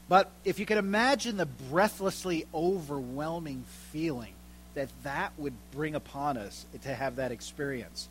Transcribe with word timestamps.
But 0.08 0.32
if 0.44 0.58
you 0.58 0.66
can 0.66 0.78
imagine 0.78 1.36
the 1.36 1.46
breathlessly 1.46 2.46
overwhelming 2.52 3.62
feeling 3.92 4.34
that 4.74 4.88
that 5.04 5.32
would 5.38 5.54
bring 5.70 5.94
upon 5.94 6.36
us 6.36 6.66
to 6.82 6.92
have 6.92 7.14
that 7.16 7.30
experience. 7.30 8.08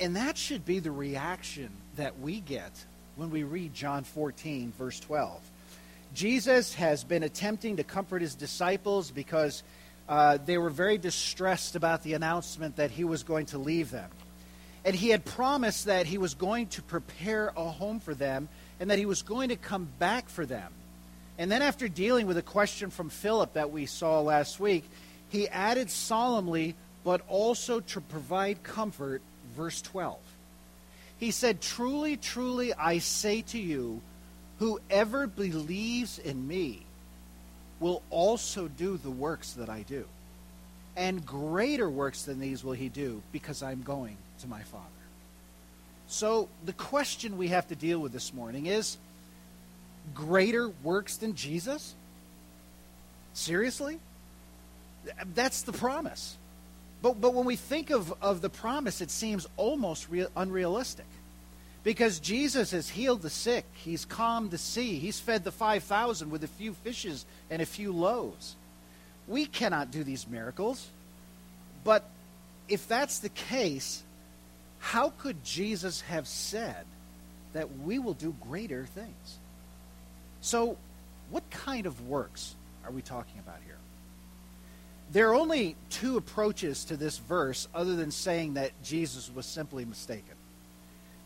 And 0.00 0.16
that 0.16 0.38
should 0.38 0.64
be 0.64 0.78
the 0.78 0.92
reaction 0.92 1.68
that 1.96 2.18
we 2.20 2.40
get 2.40 2.72
when 3.16 3.30
we 3.30 3.42
read 3.42 3.74
John 3.74 4.02
14, 4.02 4.72
verse 4.78 4.98
12. 4.98 5.42
Jesus 6.14 6.74
has 6.74 7.04
been 7.04 7.22
attempting 7.22 7.76
to 7.76 7.84
comfort 7.84 8.22
his 8.22 8.34
disciples 8.34 9.10
because 9.10 9.62
uh, 10.08 10.38
they 10.44 10.58
were 10.58 10.70
very 10.70 10.98
distressed 10.98 11.76
about 11.76 12.02
the 12.02 12.14
announcement 12.14 12.76
that 12.76 12.90
he 12.90 13.04
was 13.04 13.22
going 13.22 13.46
to 13.46 13.58
leave 13.58 13.90
them. 13.90 14.08
And 14.84 14.94
he 14.94 15.08
had 15.10 15.24
promised 15.24 15.86
that 15.86 16.06
he 16.06 16.16
was 16.16 16.34
going 16.34 16.68
to 16.68 16.82
prepare 16.82 17.52
a 17.56 17.64
home 17.64 17.98
for 17.98 18.14
them 18.14 18.48
and 18.78 18.90
that 18.90 18.98
he 18.98 19.06
was 19.06 19.22
going 19.22 19.48
to 19.48 19.56
come 19.56 19.88
back 19.98 20.28
for 20.28 20.46
them. 20.46 20.72
And 21.38 21.50
then, 21.50 21.60
after 21.60 21.88
dealing 21.88 22.26
with 22.26 22.38
a 22.38 22.42
question 22.42 22.90
from 22.90 23.10
Philip 23.10 23.54
that 23.54 23.70
we 23.70 23.84
saw 23.84 24.20
last 24.20 24.58
week, 24.58 24.84
he 25.28 25.48
added 25.48 25.90
solemnly, 25.90 26.74
but 27.04 27.20
also 27.28 27.80
to 27.80 28.00
provide 28.00 28.62
comfort, 28.62 29.20
verse 29.54 29.82
12. 29.82 30.18
He 31.18 31.30
said, 31.30 31.60
Truly, 31.60 32.16
truly, 32.16 32.72
I 32.72 32.98
say 32.98 33.42
to 33.42 33.58
you, 33.58 34.00
Whoever 34.58 35.26
believes 35.26 36.18
in 36.18 36.46
me 36.48 36.86
will 37.80 38.02
also 38.10 38.68
do 38.68 38.96
the 38.96 39.10
works 39.10 39.52
that 39.54 39.68
I 39.68 39.82
do. 39.82 40.06
And 40.96 41.26
greater 41.26 41.90
works 41.90 42.22
than 42.22 42.40
these 42.40 42.64
will 42.64 42.72
he 42.72 42.88
do 42.88 43.22
because 43.32 43.62
I'm 43.62 43.82
going 43.82 44.16
to 44.40 44.48
my 44.48 44.62
Father. 44.62 44.84
So 46.08 46.48
the 46.64 46.72
question 46.72 47.36
we 47.36 47.48
have 47.48 47.68
to 47.68 47.74
deal 47.74 47.98
with 47.98 48.12
this 48.12 48.32
morning 48.32 48.66
is 48.66 48.96
greater 50.14 50.68
works 50.82 51.16
than 51.16 51.34
Jesus? 51.34 51.94
Seriously? 53.34 53.98
That's 55.34 55.62
the 55.62 55.72
promise. 55.72 56.36
But, 57.02 57.20
but 57.20 57.34
when 57.34 57.44
we 57.44 57.56
think 57.56 57.90
of, 57.90 58.14
of 58.22 58.40
the 58.40 58.48
promise, 58.48 59.00
it 59.00 59.10
seems 59.10 59.46
almost 59.56 60.08
real, 60.08 60.28
unrealistic. 60.34 61.06
Because 61.86 62.18
Jesus 62.18 62.72
has 62.72 62.88
healed 62.88 63.22
the 63.22 63.30
sick, 63.30 63.64
he's 63.74 64.04
calmed 64.04 64.50
the 64.50 64.58
sea, 64.58 64.98
he's 64.98 65.20
fed 65.20 65.44
the 65.44 65.52
5,000 65.52 66.32
with 66.32 66.42
a 66.42 66.48
few 66.48 66.72
fishes 66.72 67.24
and 67.48 67.62
a 67.62 67.64
few 67.64 67.92
loaves. 67.92 68.56
We 69.28 69.46
cannot 69.46 69.92
do 69.92 70.02
these 70.02 70.26
miracles. 70.26 70.88
But 71.84 72.02
if 72.68 72.88
that's 72.88 73.20
the 73.20 73.28
case, 73.28 74.02
how 74.80 75.10
could 75.10 75.44
Jesus 75.44 76.00
have 76.00 76.26
said 76.26 76.84
that 77.52 77.78
we 77.78 78.00
will 78.00 78.14
do 78.14 78.34
greater 78.40 78.86
things? 78.86 79.38
So, 80.40 80.76
what 81.30 81.48
kind 81.50 81.86
of 81.86 82.08
works 82.08 82.56
are 82.84 82.90
we 82.90 83.00
talking 83.00 83.38
about 83.38 83.60
here? 83.64 83.78
There 85.12 85.30
are 85.30 85.36
only 85.36 85.76
two 85.90 86.16
approaches 86.16 86.84
to 86.86 86.96
this 86.96 87.18
verse 87.18 87.68
other 87.72 87.94
than 87.94 88.10
saying 88.10 88.54
that 88.54 88.72
Jesus 88.82 89.30
was 89.32 89.46
simply 89.46 89.84
mistaken. 89.84 90.34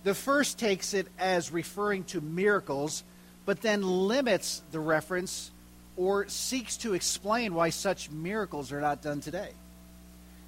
The 0.02 0.14
first 0.14 0.58
takes 0.58 0.94
it 0.94 1.08
as 1.18 1.52
referring 1.52 2.04
to 2.04 2.20
miracles, 2.20 3.04
but 3.44 3.60
then 3.60 3.82
limits 3.82 4.62
the 4.72 4.80
reference 4.80 5.50
or 5.96 6.28
seeks 6.28 6.78
to 6.78 6.94
explain 6.94 7.54
why 7.54 7.70
such 7.70 8.10
miracles 8.10 8.72
are 8.72 8.80
not 8.80 9.02
done 9.02 9.20
today. 9.20 9.50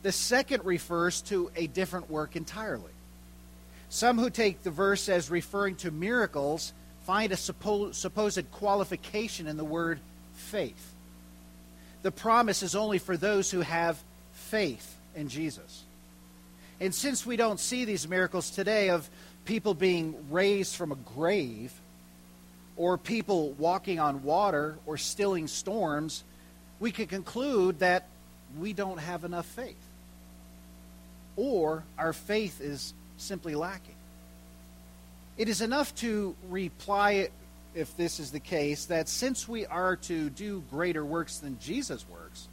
The 0.03 0.13
second 0.13 0.65
refers 0.65 1.21
to 1.23 1.51
a 1.55 1.67
different 1.67 2.11
work 2.11 2.35
entirely. 2.35 2.91
Some 3.89 4.19
who 4.19 4.31
take 4.31 4.63
the 4.63 4.71
verse 4.71 5.09
as 5.09 5.31
referring 5.31 5.77
to 5.77 5.91
miracles 5.91 6.73
find 7.05 7.31
a 7.33 7.37
suppo- 7.37 7.95
supposed 7.95 8.51
qualification 8.51 9.47
in 9.47 9.59
the 9.59 9.65
word 9.65 10.01
faith. 10.35 10.93
The 12.03 12.11
promise 12.11 12.63
is 12.63 12.75
only 12.75 12.99
for 12.99 13.17
those 13.17 13.51
who 13.51 13.61
have 13.61 14.03
faith 14.33 14.97
in 15.15 15.29
Jesus. 15.29 15.85
And 16.81 16.95
since 16.95 17.25
we 17.25 17.37
don't 17.37 17.61
see 17.61 17.85
these 17.85 18.09
miracles 18.09 18.51
today 18.51 18.91
of 18.91 19.09
people 19.45 19.75
being 19.75 20.15
raised 20.31 20.77
from 20.77 20.93
a 20.93 20.97
grave, 20.97 21.73
or 22.77 22.97
people 22.97 23.51
walking 23.53 24.01
on 24.01 24.23
water, 24.23 24.77
or 24.87 24.97
stilling 24.97 25.47
storms, 25.49 26.25
we 26.81 26.91
can 26.91 27.07
conclude 27.07 27.79
that 27.81 28.09
we 28.59 28.73
don't 28.73 28.99
have 28.99 29.25
enough 29.25 29.47
faith. 29.47 29.77
Or 31.37 31.85
our 31.99 32.13
faith 32.13 32.61
is 32.61 32.95
simply 33.17 33.55
lacking. 33.55 33.95
It 35.39 35.49
is 35.49 35.61
enough 35.61 35.95
to 35.97 36.37
reply, 36.51 37.29
if 37.75 37.97
this 37.97 38.21
is 38.21 38.33
the 38.33 38.41
case, 38.41 38.87
that 38.87 39.09
since 39.09 39.49
we 39.49 39.65
are 39.67 39.97
to 39.97 40.29
do 40.31 40.63
greater 40.71 41.05
works 41.05 41.39
than 41.39 41.59
Jesus 41.59 42.05
works, 42.09 42.49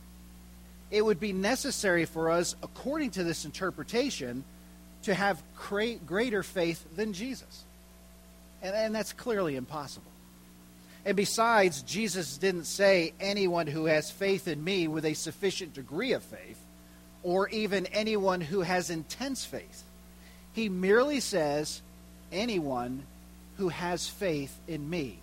it 0.91 1.03
would 1.03 1.19
be 1.19 1.33
necessary 1.33 2.05
for 2.05 2.31
us, 2.31 2.55
according 2.63 3.11
to 3.11 3.23
this 3.23 3.45
interpretation, 3.45 4.43
to 5.03 5.13
have 5.13 5.41
greater 6.05 6.43
faith 6.43 6.85
than 6.95 7.13
Jesus. 7.13 7.63
And, 8.61 8.75
and 8.75 8.95
that's 8.95 9.13
clearly 9.13 9.55
impossible. 9.55 10.11
And 11.05 11.15
besides, 11.15 11.81
Jesus 11.83 12.37
didn't 12.37 12.65
say 12.65 13.13
anyone 13.19 13.67
who 13.67 13.85
has 13.85 14.11
faith 14.11 14.47
in 14.47 14.63
me 14.63 14.87
with 14.87 15.05
a 15.05 15.13
sufficient 15.13 15.73
degree 15.73 16.11
of 16.11 16.23
faith, 16.23 16.59
or 17.23 17.49
even 17.49 17.85
anyone 17.87 18.41
who 18.41 18.61
has 18.61 18.89
intense 18.89 19.45
faith. 19.45 19.83
He 20.53 20.69
merely 20.69 21.19
says 21.19 21.81
anyone 22.31 23.03
who 23.57 23.69
has 23.69 24.07
faith 24.07 24.55
in 24.67 24.89
me. 24.89 25.19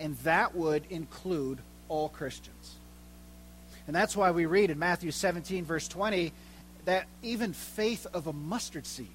And 0.00 0.16
that 0.18 0.54
would 0.54 0.84
include 0.90 1.58
all 1.88 2.08
Christians. 2.08 2.74
And 3.86 3.94
that's 3.94 4.16
why 4.16 4.30
we 4.30 4.46
read 4.46 4.70
in 4.70 4.78
Matthew 4.78 5.10
17, 5.10 5.64
verse 5.64 5.88
20, 5.88 6.32
that 6.84 7.06
even 7.22 7.52
faith 7.52 8.06
of 8.12 8.26
a 8.26 8.32
mustard 8.32 8.86
seed 8.86 9.08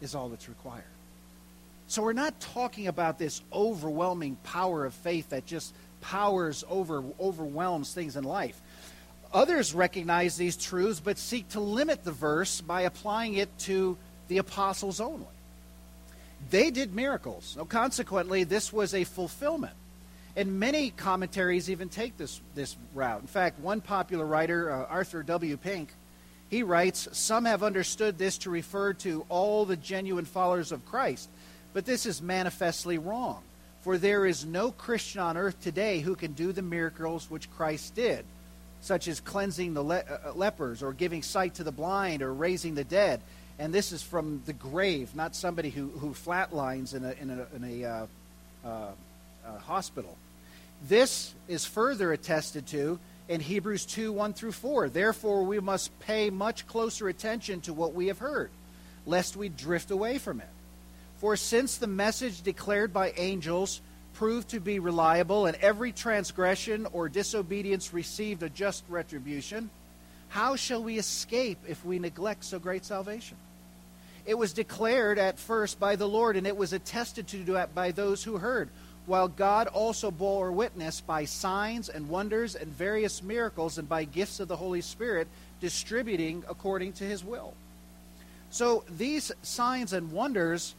is 0.00 0.14
all 0.14 0.28
that's 0.28 0.48
required. 0.48 0.84
So 1.86 2.02
we're 2.02 2.12
not 2.12 2.38
talking 2.40 2.86
about 2.86 3.18
this 3.18 3.40
overwhelming 3.52 4.36
power 4.44 4.84
of 4.84 4.92
faith 4.94 5.30
that 5.30 5.46
just 5.46 5.74
powers 6.00 6.64
over 6.68 7.02
overwhelms 7.18 7.92
things 7.92 8.16
in 8.16 8.24
life. 8.24 8.60
Others 9.32 9.74
recognize 9.74 10.36
these 10.36 10.56
truths 10.56 11.00
but 11.00 11.18
seek 11.18 11.48
to 11.50 11.60
limit 11.60 12.04
the 12.04 12.12
verse 12.12 12.60
by 12.60 12.82
applying 12.82 13.34
it 13.34 13.48
to 13.60 13.96
the 14.28 14.38
apostles 14.38 15.00
only. 15.00 15.26
They 16.50 16.70
did 16.70 16.94
miracles. 16.94 17.54
So 17.56 17.64
consequently, 17.64 18.44
this 18.44 18.72
was 18.72 18.94
a 18.94 19.04
fulfillment. 19.04 19.74
And 20.36 20.60
many 20.60 20.90
commentaries 20.90 21.68
even 21.68 21.88
take 21.88 22.16
this, 22.16 22.40
this 22.54 22.76
route. 22.94 23.20
In 23.20 23.26
fact, 23.26 23.58
one 23.58 23.80
popular 23.80 24.24
writer, 24.24 24.70
uh, 24.70 24.84
Arthur 24.84 25.22
W. 25.24 25.56
Pink, 25.56 25.88
he 26.50 26.62
writes, 26.62 27.08
Some 27.12 27.44
have 27.44 27.62
understood 27.62 28.18
this 28.18 28.38
to 28.38 28.50
refer 28.50 28.94
to 28.94 29.24
all 29.28 29.64
the 29.64 29.76
genuine 29.76 30.24
followers 30.24 30.72
of 30.72 30.86
Christ, 30.86 31.28
but 31.72 31.84
this 31.84 32.06
is 32.06 32.22
manifestly 32.22 32.98
wrong. 32.98 33.42
For 33.82 33.98
there 33.98 34.26
is 34.26 34.44
no 34.44 34.72
Christian 34.72 35.20
on 35.20 35.36
earth 35.36 35.60
today 35.60 36.00
who 36.00 36.14
can 36.14 36.32
do 36.32 36.52
the 36.52 36.62
miracles 36.62 37.30
which 37.30 37.50
Christ 37.50 37.94
did, 37.94 38.24
such 38.80 39.08
as 39.08 39.20
cleansing 39.20 39.74
the 39.74 39.82
le- 39.82 39.98
uh, 39.98 40.18
uh 40.26 40.32
lepers, 40.34 40.82
or 40.82 40.92
giving 40.92 41.22
sight 41.22 41.54
to 41.54 41.64
the 41.64 41.72
blind, 41.72 42.22
or 42.22 42.32
raising 42.32 42.74
the 42.74 42.84
dead. 42.84 43.20
And 43.58 43.72
this 43.72 43.92
is 43.92 44.02
from 44.02 44.42
the 44.46 44.52
grave, 44.52 45.14
not 45.14 45.34
somebody 45.34 45.70
who, 45.70 45.88
who 45.88 46.10
flatlines 46.10 46.94
in 46.94 47.04
a, 47.04 47.12
in 47.12 47.30
a, 47.30 47.56
in 47.56 47.82
a 47.82 47.84
uh, 47.84 48.06
uh, 48.64 48.68
uh 49.46 49.58
hospital. 49.58 50.16
This 50.86 51.34
is 51.48 51.64
further 51.64 52.12
attested 52.12 52.66
to 52.68 52.98
in 53.28 53.40
Hebrews 53.40 53.84
2 53.86 54.12
1 54.12 54.32
through 54.32 54.52
4. 54.52 54.88
Therefore, 54.88 55.44
we 55.44 55.60
must 55.60 55.98
pay 56.00 56.30
much 56.30 56.66
closer 56.66 57.08
attention 57.08 57.60
to 57.62 57.72
what 57.72 57.94
we 57.94 58.06
have 58.08 58.18
heard, 58.18 58.50
lest 59.06 59.36
we 59.36 59.48
drift 59.48 59.90
away 59.90 60.18
from 60.18 60.40
it. 60.40 60.48
For 61.18 61.36
since 61.36 61.76
the 61.76 61.86
message 61.86 62.42
declared 62.42 62.92
by 62.92 63.12
angels 63.16 63.80
proved 64.14 64.48
to 64.50 64.60
be 64.60 64.78
reliable, 64.78 65.46
and 65.46 65.56
every 65.56 65.92
transgression 65.92 66.86
or 66.92 67.08
disobedience 67.08 67.92
received 67.92 68.42
a 68.42 68.48
just 68.48 68.82
retribution, 68.88 69.70
how 70.28 70.56
shall 70.56 70.82
we 70.82 70.98
escape 70.98 71.58
if 71.68 71.84
we 71.84 71.98
neglect 71.98 72.44
so 72.44 72.58
great 72.58 72.84
salvation? 72.84 73.36
It 74.26 74.36
was 74.36 74.52
declared 74.52 75.18
at 75.18 75.38
first 75.38 75.80
by 75.80 75.96
the 75.96 76.08
Lord, 76.08 76.36
and 76.36 76.46
it 76.46 76.56
was 76.56 76.72
attested 76.72 77.28
to 77.28 77.66
by 77.74 77.92
those 77.92 78.22
who 78.24 78.38
heard 78.38 78.68
while 79.08 79.26
God 79.26 79.68
also 79.68 80.10
bore 80.10 80.52
witness 80.52 81.00
by 81.00 81.24
signs 81.24 81.88
and 81.88 82.10
wonders 82.10 82.54
and 82.54 82.68
various 82.68 83.22
miracles 83.22 83.78
and 83.78 83.88
by 83.88 84.04
gifts 84.04 84.38
of 84.38 84.48
the 84.48 84.56
Holy 84.56 84.82
Spirit, 84.82 85.26
distributing 85.60 86.44
according 86.46 86.92
to 86.92 87.04
his 87.04 87.24
will. 87.24 87.54
So 88.50 88.84
these 88.98 89.32
signs 89.42 89.94
and 89.94 90.12
wonders 90.12 90.74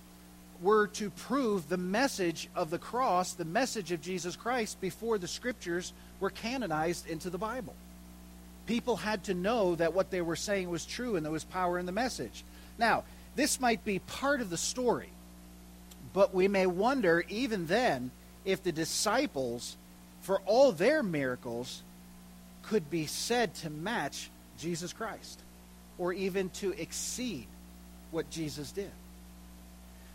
were 0.62 0.86
to 0.88 1.10
prove 1.10 1.70
the 1.70 1.78
message 1.78 2.50
of 2.56 2.70
the 2.70 2.78
cross, 2.78 3.34
the 3.34 3.46
message 3.46 3.92
of 3.92 4.02
Jesus 4.02 4.36
Christ, 4.36 4.80
before 4.80 5.18
the 5.18 5.28
scriptures 5.28 5.92
were 6.20 6.30
canonized 6.30 7.10
into 7.10 7.32
the 7.32 7.38
Bible. 7.40 7.74
People 8.68 8.98
had 8.98 9.24
to 9.24 9.34
know 9.34 9.74
that 9.74 9.96
what 9.96 10.12
they 10.12 10.22
were 10.22 10.36
saying 10.36 10.70
was 10.70 10.86
true 10.86 11.16
and 11.16 11.26
there 11.26 11.32
was 11.32 11.46
power 11.46 11.80
in 11.80 11.88
the 11.88 11.92
message. 11.92 12.44
Now, 12.78 13.06
this 13.36 13.60
might 13.60 13.84
be 13.84 13.98
part 13.98 14.40
of 14.40 14.52
the 14.52 14.58
story, 14.58 15.10
but 16.14 16.36
we 16.36 16.48
may 16.48 16.68
wonder, 16.68 17.24
even 17.28 17.66
then, 17.66 18.12
if 18.52 18.64
the 18.64 18.72
disciples, 18.72 19.76
for 20.22 20.40
all 20.46 20.72
their 20.72 21.04
miracles, 21.04 21.82
could 22.64 22.90
be 22.90 23.06
said 23.06 23.54
to 23.56 23.70
match 23.70 24.30
Jesus 24.60 24.94
Christ 24.94 25.40
or 25.98 26.14
even 26.14 26.50
to 26.50 26.72
exceed 26.72 27.48
what 28.12 28.30
Jesus 28.30 28.72
did. 28.72 28.92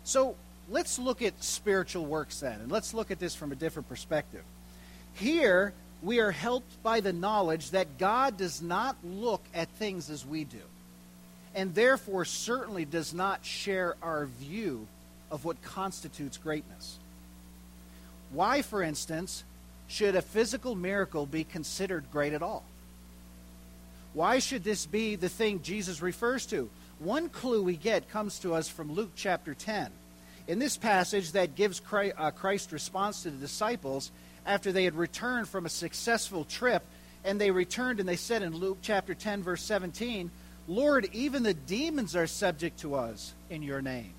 So 0.03 0.35
let's 0.69 0.99
look 0.99 1.21
at 1.21 1.43
spiritual 1.43 2.05
works 2.05 2.39
then, 2.39 2.59
and 2.61 2.71
let's 2.71 2.93
look 2.93 3.11
at 3.11 3.19
this 3.19 3.35
from 3.35 3.51
a 3.51 3.55
different 3.55 3.89
perspective. 3.89 4.43
Here, 5.13 5.73
we 6.01 6.19
are 6.19 6.31
helped 6.31 6.83
by 6.83 6.99
the 6.99 7.13
knowledge 7.13 7.71
that 7.71 7.97
God 7.97 8.37
does 8.37 8.61
not 8.61 8.95
look 9.03 9.43
at 9.53 9.67
things 9.69 10.09
as 10.09 10.25
we 10.25 10.43
do, 10.43 10.57
and 11.53 11.73
therefore 11.73 12.25
certainly 12.25 12.85
does 12.85 13.13
not 13.13 13.45
share 13.45 13.95
our 14.01 14.25
view 14.25 14.87
of 15.31 15.45
what 15.45 15.61
constitutes 15.63 16.37
greatness. 16.37 16.97
Why, 18.31 18.61
for 18.61 18.81
instance, 18.81 19.43
should 19.87 20.15
a 20.15 20.21
physical 20.21 20.75
miracle 20.75 21.25
be 21.25 21.43
considered 21.43 22.05
great 22.11 22.33
at 22.33 22.41
all? 22.41 22.63
Why 24.13 24.39
should 24.39 24.63
this 24.63 24.85
be 24.85 25.15
the 25.15 25.29
thing 25.29 25.61
Jesus 25.61 26.01
refers 26.01 26.45
to? 26.47 26.69
One 26.99 27.29
clue 27.29 27.61
we 27.61 27.75
get 27.75 28.09
comes 28.09 28.39
to 28.39 28.53
us 28.53 28.69
from 28.69 28.93
Luke 28.93 29.11
chapter 29.15 29.53
10. 29.53 29.91
In 30.47 30.59
this 30.59 30.77
passage 30.77 31.33
that 31.33 31.55
gives 31.55 31.81
uh, 31.91 32.31
Christ's 32.31 32.71
response 32.71 33.23
to 33.23 33.31
the 33.31 33.37
disciples 33.37 34.11
after 34.45 34.71
they 34.71 34.85
had 34.85 34.95
returned 34.95 35.49
from 35.49 35.65
a 35.65 35.69
successful 35.69 36.45
trip, 36.45 36.83
and 37.23 37.41
they 37.41 37.51
returned 37.51 37.99
and 37.99 38.07
they 38.07 38.15
said 38.15 38.41
in 38.41 38.55
Luke 38.55 38.77
chapter 38.81 39.13
10, 39.13 39.43
verse 39.43 39.63
17, 39.63 40.31
Lord, 40.67 41.09
even 41.11 41.43
the 41.43 41.53
demons 41.53 42.15
are 42.15 42.27
subject 42.27 42.79
to 42.79 42.95
us 42.95 43.33
in 43.49 43.63
your 43.63 43.81
name. 43.81 44.13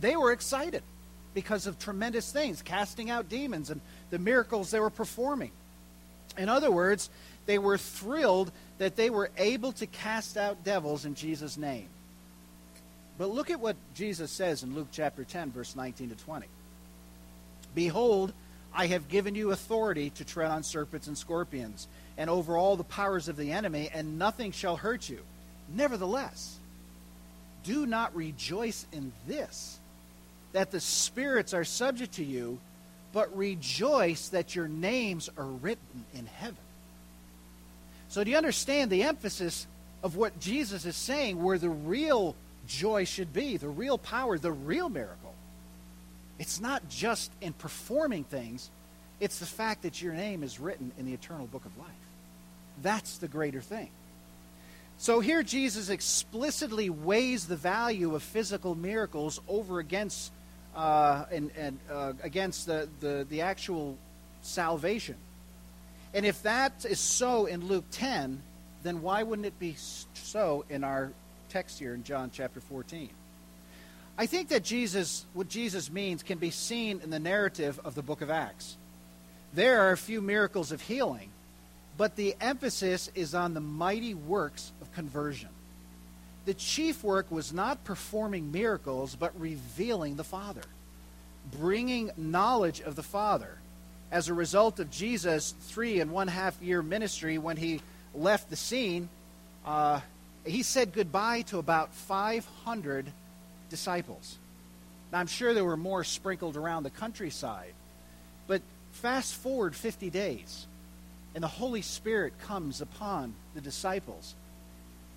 They 0.00 0.16
were 0.16 0.32
excited 0.32 0.82
because 1.38 1.68
of 1.68 1.78
tremendous 1.78 2.32
things, 2.32 2.62
casting 2.62 3.10
out 3.10 3.28
demons 3.28 3.70
and 3.70 3.80
the 4.10 4.18
miracles 4.18 4.72
they 4.72 4.80
were 4.80 4.90
performing. 4.90 5.52
In 6.36 6.48
other 6.48 6.68
words, 6.68 7.10
they 7.46 7.58
were 7.58 7.78
thrilled 7.78 8.50
that 8.78 8.96
they 8.96 9.08
were 9.08 9.30
able 9.38 9.70
to 9.70 9.86
cast 9.86 10.36
out 10.36 10.64
devils 10.64 11.04
in 11.04 11.14
Jesus' 11.14 11.56
name. 11.56 11.86
But 13.18 13.30
look 13.30 13.50
at 13.50 13.60
what 13.60 13.76
Jesus 13.94 14.32
says 14.32 14.64
in 14.64 14.74
Luke 14.74 14.88
chapter 14.90 15.22
10, 15.22 15.52
verse 15.52 15.76
19 15.76 16.08
to 16.08 16.16
20. 16.16 16.46
Behold, 17.72 18.32
I 18.74 18.88
have 18.88 19.06
given 19.06 19.36
you 19.36 19.52
authority 19.52 20.10
to 20.10 20.24
tread 20.24 20.50
on 20.50 20.64
serpents 20.64 21.06
and 21.06 21.16
scorpions, 21.16 21.86
and 22.16 22.28
over 22.28 22.56
all 22.56 22.74
the 22.74 22.82
powers 22.82 23.28
of 23.28 23.36
the 23.36 23.52
enemy, 23.52 23.90
and 23.94 24.18
nothing 24.18 24.50
shall 24.50 24.76
hurt 24.76 25.08
you. 25.08 25.20
Nevertheless, 25.72 26.56
do 27.62 27.86
not 27.86 28.16
rejoice 28.16 28.86
in 28.90 29.12
this, 29.28 29.77
that 30.58 30.72
the 30.72 30.80
spirits 30.80 31.54
are 31.54 31.62
subject 31.62 32.14
to 32.14 32.24
you, 32.24 32.58
but 33.12 33.36
rejoice 33.36 34.30
that 34.30 34.56
your 34.56 34.66
names 34.66 35.30
are 35.38 35.46
written 35.46 36.04
in 36.12 36.26
heaven. 36.26 36.56
So, 38.08 38.24
do 38.24 38.32
you 38.32 38.36
understand 38.36 38.90
the 38.90 39.04
emphasis 39.04 39.68
of 40.02 40.16
what 40.16 40.40
Jesus 40.40 40.84
is 40.84 40.96
saying, 40.96 41.40
where 41.40 41.58
the 41.58 41.70
real 41.70 42.34
joy 42.66 43.04
should 43.04 43.32
be, 43.32 43.56
the 43.56 43.68
real 43.68 43.98
power, 43.98 44.36
the 44.36 44.50
real 44.50 44.88
miracle? 44.88 45.32
It's 46.40 46.60
not 46.60 46.88
just 46.88 47.30
in 47.40 47.52
performing 47.52 48.24
things, 48.24 48.68
it's 49.20 49.38
the 49.38 49.46
fact 49.46 49.82
that 49.82 50.02
your 50.02 50.12
name 50.12 50.42
is 50.42 50.58
written 50.58 50.90
in 50.98 51.06
the 51.06 51.14
eternal 51.14 51.46
book 51.46 51.66
of 51.66 51.78
life. 51.78 51.88
That's 52.82 53.18
the 53.18 53.28
greater 53.28 53.60
thing. 53.60 53.90
So 54.96 55.20
here 55.20 55.44
Jesus 55.44 55.88
explicitly 55.88 56.90
weighs 56.90 57.46
the 57.46 57.54
value 57.54 58.16
of 58.16 58.24
physical 58.24 58.74
miracles 58.74 59.40
over 59.46 59.78
against 59.78 60.32
uh, 60.78 61.24
and, 61.32 61.50
and 61.58 61.78
uh, 61.90 62.12
against 62.22 62.66
the, 62.66 62.88
the, 63.00 63.26
the 63.28 63.40
actual 63.40 63.98
salvation. 64.42 65.16
And 66.14 66.24
if 66.24 66.44
that 66.44 66.86
is 66.88 67.00
so 67.00 67.46
in 67.46 67.66
Luke 67.66 67.84
10, 67.90 68.40
then 68.84 69.02
why 69.02 69.24
wouldn't 69.24 69.44
it 69.44 69.58
be 69.58 69.74
so 70.14 70.64
in 70.70 70.84
our 70.84 71.10
text 71.48 71.80
here 71.80 71.94
in 71.94 72.04
John 72.04 72.30
chapter 72.32 72.60
14? 72.60 73.10
I 74.16 74.26
think 74.26 74.48
that 74.48 74.62
Jesus, 74.62 75.26
what 75.34 75.48
Jesus 75.48 75.90
means, 75.90 76.22
can 76.22 76.38
be 76.38 76.50
seen 76.50 77.00
in 77.02 77.10
the 77.10 77.18
narrative 77.18 77.80
of 77.84 77.96
the 77.96 78.02
book 78.02 78.20
of 78.20 78.30
Acts. 78.30 78.76
There 79.54 79.80
are 79.82 79.90
a 79.90 79.96
few 79.96 80.20
miracles 80.20 80.70
of 80.70 80.80
healing, 80.80 81.30
but 81.96 82.14
the 82.14 82.36
emphasis 82.40 83.10
is 83.16 83.34
on 83.34 83.54
the 83.54 83.60
mighty 83.60 84.14
works 84.14 84.70
of 84.80 84.92
conversion. 84.92 85.48
The 86.48 86.54
chief 86.54 87.04
work 87.04 87.30
was 87.30 87.52
not 87.52 87.84
performing 87.84 88.50
miracles, 88.52 89.14
but 89.14 89.38
revealing 89.38 90.16
the 90.16 90.24
Father, 90.24 90.62
bringing 91.52 92.10
knowledge 92.16 92.80
of 92.80 92.96
the 92.96 93.02
Father 93.02 93.58
as 94.10 94.30
a 94.30 94.32
result 94.32 94.80
of 94.80 94.90
Jesus' 94.90 95.52
three 95.64 96.00
and 96.00 96.10
one 96.10 96.26
half 96.26 96.58
year 96.62 96.80
ministry 96.80 97.36
when 97.36 97.58
he 97.58 97.82
left 98.14 98.48
the 98.48 98.56
scene, 98.56 99.10
uh, 99.66 100.00
he 100.46 100.62
said 100.62 100.94
goodbye 100.94 101.42
to 101.42 101.58
about 101.58 101.92
500 101.92 103.12
disciples. 103.68 104.38
Now, 105.12 105.18
I'm 105.18 105.26
sure 105.26 105.52
there 105.52 105.66
were 105.66 105.76
more 105.76 106.02
sprinkled 106.02 106.56
around 106.56 106.84
the 106.84 106.90
countryside, 106.90 107.74
but 108.46 108.62
fast 108.92 109.34
forward 109.34 109.76
50 109.76 110.08
days, 110.08 110.66
and 111.34 111.44
the 111.44 111.48
Holy 111.48 111.82
Spirit 111.82 112.32
comes 112.40 112.80
upon 112.80 113.34
the 113.54 113.60
disciples, 113.60 114.34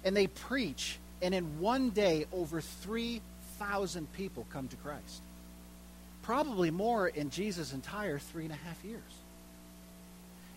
and 0.03 0.13
they 0.13 0.27
preach, 0.27 0.97
and 1.21 1.33
in 1.33 1.59
one 1.59 1.89
day, 1.91 2.25
over 2.31 2.61
3,000 2.61 4.11
people 4.13 4.45
come 4.51 4.67
to 4.67 4.75
Christ 4.77 5.21
probably 6.21 6.71
more 6.71 7.07
in 7.07 7.29
Jesus' 7.29 7.73
entire 7.73 8.19
three 8.19 8.43
and 8.43 8.53
a 8.53 8.57
half 8.57 8.83
years. 8.83 9.01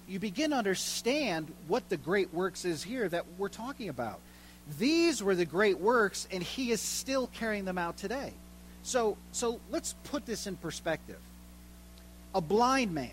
You 0.07 0.19
begin 0.19 0.51
to 0.51 0.57
understand 0.57 1.53
what 1.67 1.89
the 1.89 1.97
great 1.97 2.33
works 2.35 2.65
is 2.65 2.83
here 2.83 3.09
that 3.09 3.25
we're 3.39 3.49
talking 3.49 3.89
about. 3.89 4.21
These 4.79 5.23
were 5.23 5.35
the 5.35 5.45
great 5.45 5.79
works, 5.79 6.29
and 6.31 6.43
he 6.43 6.71
is 6.71 6.81
still 6.81 7.29
carrying 7.29 7.65
them 7.65 7.79
out 7.79 7.97
today. 7.97 8.33
So, 8.83 9.17
so 9.33 9.61
let's 9.71 9.95
put 10.05 10.27
this 10.27 10.47
in 10.47 10.57
perspective. 10.57 11.19
A 12.35 12.41
blind 12.41 12.93
man 12.93 13.11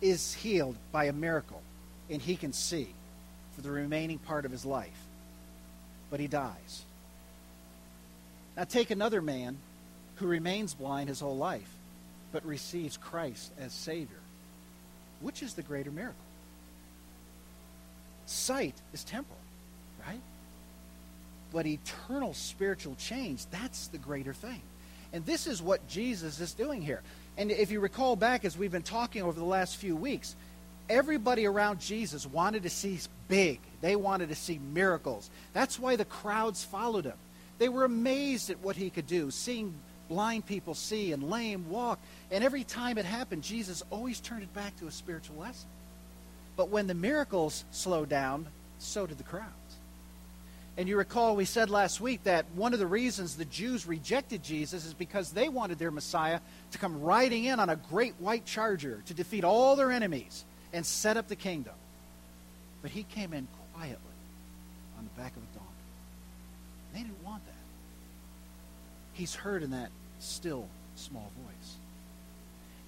is 0.00 0.34
healed 0.34 0.76
by 0.90 1.04
a 1.04 1.12
miracle, 1.12 1.62
and 2.08 2.20
he 2.20 2.34
can 2.34 2.52
see 2.52 2.88
for 3.54 3.62
the 3.62 3.70
remaining 3.70 4.18
part 4.18 4.44
of 4.44 4.50
his 4.50 4.64
life, 4.64 5.06
but 6.10 6.20
he 6.20 6.26
dies. 6.26 6.82
Now, 8.56 8.64
take 8.64 8.90
another 8.90 9.22
man 9.22 9.56
who 10.16 10.26
remains 10.26 10.74
blind 10.74 11.08
his 11.08 11.20
whole 11.20 11.36
life, 11.36 11.72
but 12.32 12.44
receives 12.44 12.96
Christ 12.96 13.52
as 13.58 13.72
Savior. 13.72 14.18
Which 15.20 15.42
is 15.42 15.54
the 15.54 15.62
greater 15.62 15.90
miracle? 15.90 16.16
Sight 18.26 18.74
is 18.92 19.04
temporal, 19.04 19.38
right? 20.06 20.20
But 21.52 21.66
eternal 21.66 22.34
spiritual 22.34 22.96
change, 22.96 23.46
that's 23.46 23.88
the 23.88 23.98
greater 23.98 24.32
thing. 24.32 24.60
And 25.12 25.26
this 25.26 25.46
is 25.46 25.60
what 25.60 25.88
Jesus 25.88 26.38
is 26.40 26.52
doing 26.52 26.82
here. 26.82 27.02
And 27.36 27.50
if 27.50 27.70
you 27.70 27.80
recall 27.80 28.14
back 28.16 28.44
as 28.44 28.56
we've 28.56 28.70
been 28.70 28.82
talking 28.82 29.22
over 29.22 29.38
the 29.38 29.44
last 29.44 29.76
few 29.76 29.96
weeks, 29.96 30.36
everybody 30.88 31.46
around 31.46 31.80
Jesus 31.80 32.26
wanted 32.26 32.62
to 32.64 32.70
see 32.70 32.98
big. 33.28 33.60
They 33.80 33.96
wanted 33.96 34.28
to 34.28 34.34
see 34.34 34.58
miracles. 34.58 35.30
That's 35.52 35.78
why 35.78 35.96
the 35.96 36.04
crowds 36.04 36.64
followed 36.64 37.04
him. 37.04 37.16
They 37.58 37.68
were 37.68 37.84
amazed 37.84 38.50
at 38.50 38.60
what 38.60 38.76
he 38.76 38.90
could 38.90 39.06
do, 39.06 39.30
seeing 39.30 39.74
blind 40.08 40.46
people 40.46 40.74
see 40.74 41.12
and 41.12 41.30
lame 41.30 41.70
walk. 41.70 41.98
And 42.30 42.42
every 42.42 42.64
time 42.64 42.98
it 42.98 43.04
happened, 43.04 43.42
Jesus 43.42 43.82
always 43.90 44.20
turned 44.20 44.42
it 44.42 44.52
back 44.54 44.78
to 44.80 44.86
a 44.86 44.90
spiritual 44.90 45.36
lesson. 45.36 45.68
But 46.56 46.68
when 46.68 46.86
the 46.86 46.94
miracles 46.94 47.64
slowed 47.70 48.08
down, 48.08 48.46
so 48.78 49.06
did 49.06 49.18
the 49.18 49.24
crowds. 49.24 49.54
And 50.76 50.88
you 50.88 50.96
recall 50.96 51.36
we 51.36 51.44
said 51.44 51.68
last 51.68 52.00
week 52.00 52.24
that 52.24 52.46
one 52.54 52.72
of 52.72 52.78
the 52.78 52.86
reasons 52.86 53.36
the 53.36 53.44
Jews 53.44 53.86
rejected 53.86 54.42
Jesus 54.42 54.84
is 54.84 54.94
because 54.94 55.30
they 55.30 55.48
wanted 55.48 55.78
their 55.78 55.90
Messiah 55.90 56.40
to 56.72 56.78
come 56.78 57.02
riding 57.02 57.44
in 57.44 57.60
on 57.60 57.68
a 57.68 57.76
great 57.76 58.14
white 58.18 58.46
charger 58.46 59.02
to 59.06 59.14
defeat 59.14 59.44
all 59.44 59.76
their 59.76 59.90
enemies 59.90 60.44
and 60.72 60.84
set 60.84 61.16
up 61.16 61.28
the 61.28 61.36
kingdom. 61.36 61.74
But 62.82 62.90
he 62.90 63.02
came 63.02 63.32
in 63.32 63.46
quietly 63.74 63.96
on 64.98 65.04
the 65.04 65.20
back 65.20 65.32
of 65.36 65.42
a 65.42 65.58
donkey. 65.58 65.70
They 66.94 67.00
didn't 67.00 67.22
want 67.24 67.44
that. 67.46 67.52
He's 69.12 69.34
heard 69.34 69.62
in 69.62 69.70
that 69.72 69.90
still 70.18 70.66
small 70.96 71.30
voice. 71.46 71.74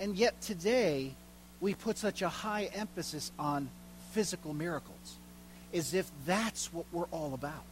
And 0.00 0.16
yet 0.16 0.40
today, 0.40 1.12
we 1.60 1.74
put 1.74 1.98
such 1.98 2.22
a 2.22 2.28
high 2.28 2.70
emphasis 2.74 3.30
on 3.38 3.68
physical 4.12 4.52
miracles, 4.52 5.16
as 5.72 5.94
if 5.94 6.10
that's 6.26 6.72
what 6.72 6.86
we're 6.92 7.06
all 7.06 7.34
about. 7.34 7.64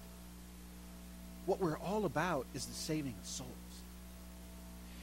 What 1.46 1.60
we're 1.60 1.78
all 1.78 2.04
about 2.04 2.46
is 2.54 2.66
the 2.66 2.74
saving 2.74 3.14
of 3.20 3.26
souls. 3.26 3.48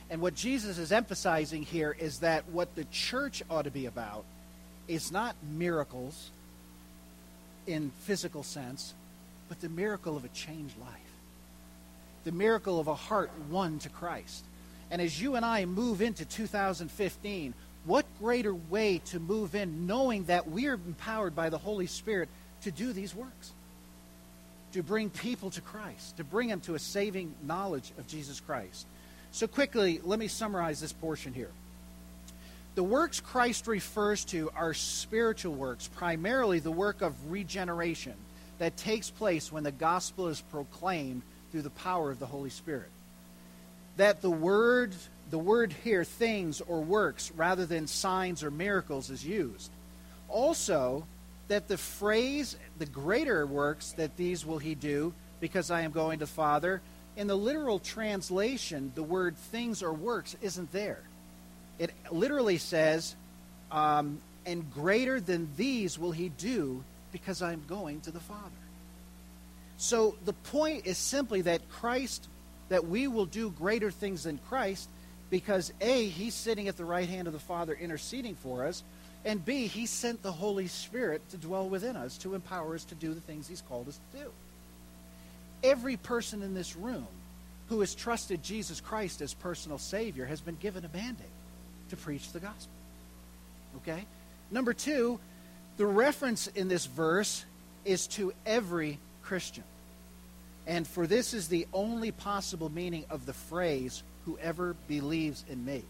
And 0.10 0.22
what 0.22 0.36
Jesus 0.36 0.78
is 0.78 0.92
emphasizing 0.92 1.64
here 1.64 1.96
is 1.98 2.20
that 2.20 2.48
what 2.50 2.76
the 2.76 2.86
church 2.86 3.44
ought 3.50 3.64
to 3.64 3.72
be 3.72 3.88
about 3.88 4.24
is 4.88 5.12
not 5.12 5.36
miracles 5.44 6.30
in 7.66 7.92
physical 8.02 8.44
sense, 8.44 8.94
but 9.50 9.60
the 9.62 9.70
miracle 9.70 10.16
of 10.16 10.24
a 10.24 10.30
changed 10.30 10.78
life. 10.80 10.92
The 12.24 12.32
miracle 12.32 12.80
of 12.80 12.88
a 12.88 12.96
heart 12.96 13.32
won 13.50 13.80
to 13.80 13.90
Christ. 13.90 14.44
And 14.90 15.02
as 15.02 15.22
you 15.22 15.36
and 15.36 15.46
I 15.46 15.66
move 15.66 16.02
into 16.02 16.26
2015, 16.26 17.54
what 17.86 18.06
greater 18.20 18.54
way 18.54 19.00
to 19.06 19.20
move 19.20 19.56
in 19.56 19.88
knowing 19.88 20.26
that 20.26 20.50
we 20.50 20.68
are 20.68 20.74
empowered 20.74 21.36
by 21.36 21.50
the 21.50 21.58
Holy 21.58 21.88
Spirit 21.88 22.30
to 22.62 22.72
do 22.72 22.94
these 22.94 23.16
works? 23.16 23.52
To 24.74 24.84
bring 24.84 25.10
people 25.10 25.50
to 25.52 25.62
Christ, 25.62 26.18
to 26.18 26.24
bring 26.24 26.50
them 26.50 26.60
to 26.62 26.76
a 26.76 26.80
saving 26.80 27.34
knowledge 27.44 27.92
of 27.98 28.08
Jesus 28.08 28.40
Christ. 28.40 28.86
So, 29.32 29.48
quickly, 29.48 30.02
let 30.04 30.20
me 30.20 30.28
summarize 30.28 30.80
this 30.82 30.94
portion 30.94 31.34
here. 31.34 31.52
The 32.78 32.84
works 32.84 33.20
Christ 33.20 33.66
refers 33.66 34.24
to 34.26 34.52
are 34.56 34.76
spiritual 34.76 35.56
works, 35.56 35.90
primarily 35.96 36.60
the 36.60 36.70
work 36.70 37.02
of 37.02 37.32
regeneration 37.32 38.14
that 38.60 38.78
takes 38.78 39.10
place 39.10 39.52
when 39.52 39.64
the 39.64 39.72
gospel 39.72 40.28
is 40.28 40.42
proclaimed 40.42 41.24
through 41.52 41.64
the 41.64 41.72
power 41.72 42.12
of 42.12 42.20
the 42.20 42.28
Holy 42.28 42.52
Spirit. 42.52 42.92
That 43.96 44.22
the 44.22 44.30
word 44.30 44.94
the 45.32 45.40
word 45.40 45.74
here, 45.84 46.04
things 46.04 46.62
or 46.62 46.82
works, 46.82 47.32
rather 47.36 47.66
than 47.66 47.88
signs 47.88 48.44
or 48.44 48.52
miracles, 48.52 49.10
is 49.10 49.26
used. 49.26 49.72
Also, 50.30 51.08
that 51.48 51.68
the 51.68 51.80
phrase, 51.80 52.58
the 52.78 52.86
greater 52.86 53.48
works 53.48 53.94
that 53.94 54.18
these 54.18 54.46
will 54.46 54.60
he 54.60 54.76
do, 54.76 55.16
because 55.40 55.72
I 55.72 55.82
am 55.82 55.92
going 55.92 56.20
to 56.20 56.28
Father, 56.28 56.84
in 57.16 57.26
the 57.26 57.36
literal 57.36 57.80
translation, 57.80 58.92
the 58.94 59.02
word 59.02 59.36
things 59.36 59.82
or 59.82 59.94
works 59.94 60.36
isn't 60.44 60.72
there. 60.72 61.02
It 61.80 61.92
literally 62.12 62.58
says, 62.58 63.16
um, 63.72 64.20
and 64.46 64.72
greater 64.74 65.20
than 65.20 65.50
these 65.58 66.00
will 66.00 66.12
he 66.12 66.30
do, 66.30 66.84
because 67.12 67.42
I'm 67.42 67.64
going 67.68 68.02
to 68.02 68.12
the 68.12 68.20
Father. 68.20 68.42
So 69.78 70.16
the 70.26 70.34
point 70.34 70.86
is 70.86 70.98
simply 70.98 71.42
that 71.42 71.70
Christ, 71.70 72.28
that 72.70 72.88
we 72.88 73.08
will 73.08 73.26
do 73.26 73.52
greater 73.52 73.92
things 73.92 74.24
than 74.24 74.40
Christ 74.50 74.90
because 75.30 75.74
A, 75.82 76.08
he's 76.08 76.34
sitting 76.34 76.68
at 76.68 76.78
the 76.78 76.86
right 76.86 77.08
hand 77.08 77.28
of 77.28 77.34
the 77.34 77.40
Father 77.40 77.74
interceding 77.74 78.36
for 78.36 78.66
us, 78.66 78.82
and 79.26 79.44
B, 79.44 79.68
he 79.68 79.86
sent 79.86 80.24
the 80.24 80.32
Holy 80.32 80.68
Spirit 80.68 81.22
to 81.32 81.38
dwell 81.38 81.68
within 81.68 81.96
us 81.98 82.18
to 82.20 82.34
empower 82.34 82.76
us 82.76 82.86
to 82.86 82.96
do 82.96 83.14
the 83.14 83.22
things 83.22 83.48
he's 83.48 83.64
called 83.68 83.88
us 83.88 84.00
to 84.12 84.20
do. 84.20 84.32
Every 85.64 85.98
person 85.98 86.44
in 86.44 86.54
this 86.54 86.76
room 86.76 87.08
who 87.68 87.82
has 87.82 87.94
trusted 87.94 88.42
Jesus 88.42 88.80
Christ 88.80 89.22
as 89.22 89.34
personal 89.34 89.78
Savior 89.78 90.26
has 90.26 90.40
been 90.40 90.56
given 90.56 90.86
a 90.86 90.98
mandate 90.98 91.28
to 91.90 91.98
preach 91.98 92.32
the 92.32 92.40
gospel. 92.40 92.72
Okay? 93.78 94.06
Number 94.52 94.74
two, 94.74 95.20
the 95.78 95.86
reference 95.86 96.48
in 96.48 96.68
this 96.68 96.86
verse 96.86 97.46
is 97.86 98.08
to 98.08 98.34
every 98.46 99.00
Christian. 99.24 99.64
And 100.66 100.86
for 100.86 101.08
this 101.08 101.34
is 101.34 101.48
the 101.48 101.68
only 101.74 102.12
possible 102.12 102.70
meaning 102.70 103.06
of 103.10 103.26
the 103.26 103.34
phrase 103.34 104.04
whoever 104.26 104.76
believes 104.88 105.46
in 105.50 105.64
me. 105.66 105.84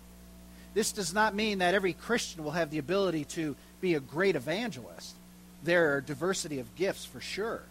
This 0.73 0.91
does 0.91 1.13
not 1.13 1.33
mean 1.33 1.59
that 1.59 1.73
every 1.73 1.93
Christian 1.93 2.43
will 2.43 2.51
have 2.51 2.69
the 2.69 2.77
ability 2.77 3.25
to 3.25 3.55
be 3.81 3.95
a 3.95 3.99
great 3.99 4.35
evangelist. 4.35 5.15
There 5.63 5.95
are 5.95 6.01
diversity 6.01 6.59
of 6.59 6.75
gifts 6.75 7.03
for 7.03 7.19
sure. 7.19 7.63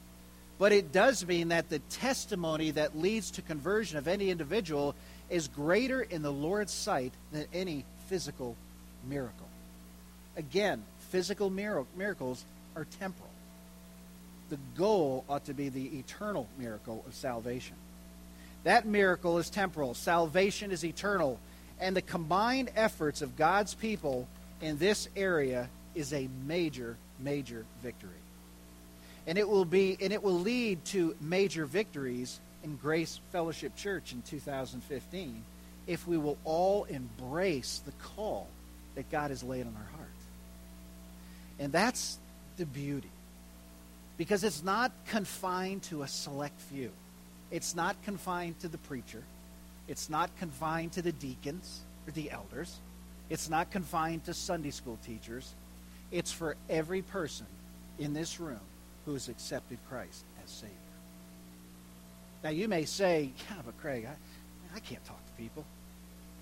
But 0.59 0.73
it 0.73 0.90
does 0.90 1.25
mean 1.26 1.49
that 1.49 1.68
the 1.68 1.78
testimony 1.78 2.73
that 2.73 2.99
leads 2.99 3.30
to 3.33 3.42
conversion 3.42 3.99
of 3.99 4.09
any 4.09 4.30
individual 4.30 4.95
is 5.28 5.49
greater 5.49 6.00
in 6.00 6.23
the 6.23 6.33
Lord's 6.33 6.73
sight 6.73 7.12
than 7.30 7.47
any 7.52 7.85
physical 8.06 8.56
miracle. 9.08 9.48
Again, 10.36 10.82
physical 11.10 11.50
miracles 11.50 12.44
are 12.75 12.86
temporal. 12.98 13.30
The 14.50 14.58
goal 14.76 15.25
ought 15.28 15.46
to 15.46 15.54
be 15.54 15.68
the 15.68 15.98
eternal 15.98 16.46
miracle 16.58 17.04
of 17.06 17.14
salvation. 17.14 17.76
That 18.64 18.86
miracle 18.86 19.38
is 19.38 19.50
temporal, 19.50 19.94
salvation 19.94 20.70
is 20.70 20.84
eternal. 20.84 21.38
And 21.80 21.94
the 21.94 22.02
combined 22.02 22.70
efforts 22.75 23.22
of 23.22 23.36
God's 23.36 23.75
people 23.75 24.26
in 24.60 24.78
this 24.78 25.08
area 25.16 25.68
is 25.94 26.12
a 26.12 26.28
major, 26.46 26.96
major 27.20 27.64
victory. 27.82 28.10
And 29.26 29.38
it 29.38 29.48
will 29.48 29.64
be 29.64 29.96
and 30.00 30.12
it 30.12 30.22
will 30.22 30.38
lead 30.38 30.84
to 30.86 31.16
major 31.20 31.66
victories 31.66 32.38
in 32.62 32.76
Grace 32.76 33.20
Fellowship 33.32 33.76
Church 33.76 34.12
in 34.12 34.22
2015 34.22 35.42
if 35.86 36.06
we 36.06 36.18
will 36.18 36.36
all 36.44 36.84
embrace 36.84 37.80
the 37.84 37.92
call 38.14 38.48
that 38.94 39.10
God 39.10 39.30
has 39.30 39.42
laid 39.42 39.66
on 39.66 39.74
our 39.76 39.96
hearts. 39.96 40.24
And 41.58 41.72
that's 41.72 42.18
the 42.56 42.66
beauty. 42.66 43.10
Because 44.18 44.44
it's 44.44 44.64
not 44.64 44.92
confined 45.06 45.82
to 45.84 46.02
a 46.02 46.08
select 46.08 46.60
few. 46.62 46.90
It's 47.50 47.74
not 47.74 47.96
confined 48.04 48.58
to 48.60 48.68
the 48.68 48.78
preacher. 48.78 49.22
It's 49.88 50.10
not 50.10 50.30
confined 50.38 50.92
to 50.92 51.02
the 51.02 51.12
deacons 51.12 51.80
or 52.06 52.12
the 52.12 52.30
elders. 52.30 52.76
It's 53.28 53.48
not 53.48 53.70
confined 53.70 54.24
to 54.24 54.34
Sunday 54.34 54.70
school 54.70 54.98
teachers. 55.06 55.52
It's 56.10 56.32
for 56.32 56.56
every 56.68 57.02
person 57.02 57.46
in 57.98 58.14
this 58.14 58.40
room 58.40 58.60
who 59.04 59.12
has 59.12 59.28
accepted 59.28 59.78
Christ 59.88 60.24
as 60.44 60.50
Savior. 60.50 60.74
Now, 62.42 62.50
you 62.50 62.68
may 62.68 62.84
say, 62.84 63.30
yeah, 63.50 63.56
but 63.64 63.78
Craig, 63.80 64.06
I, 64.06 64.76
I 64.76 64.80
can't 64.80 65.04
talk 65.04 65.20
people. 65.38 65.64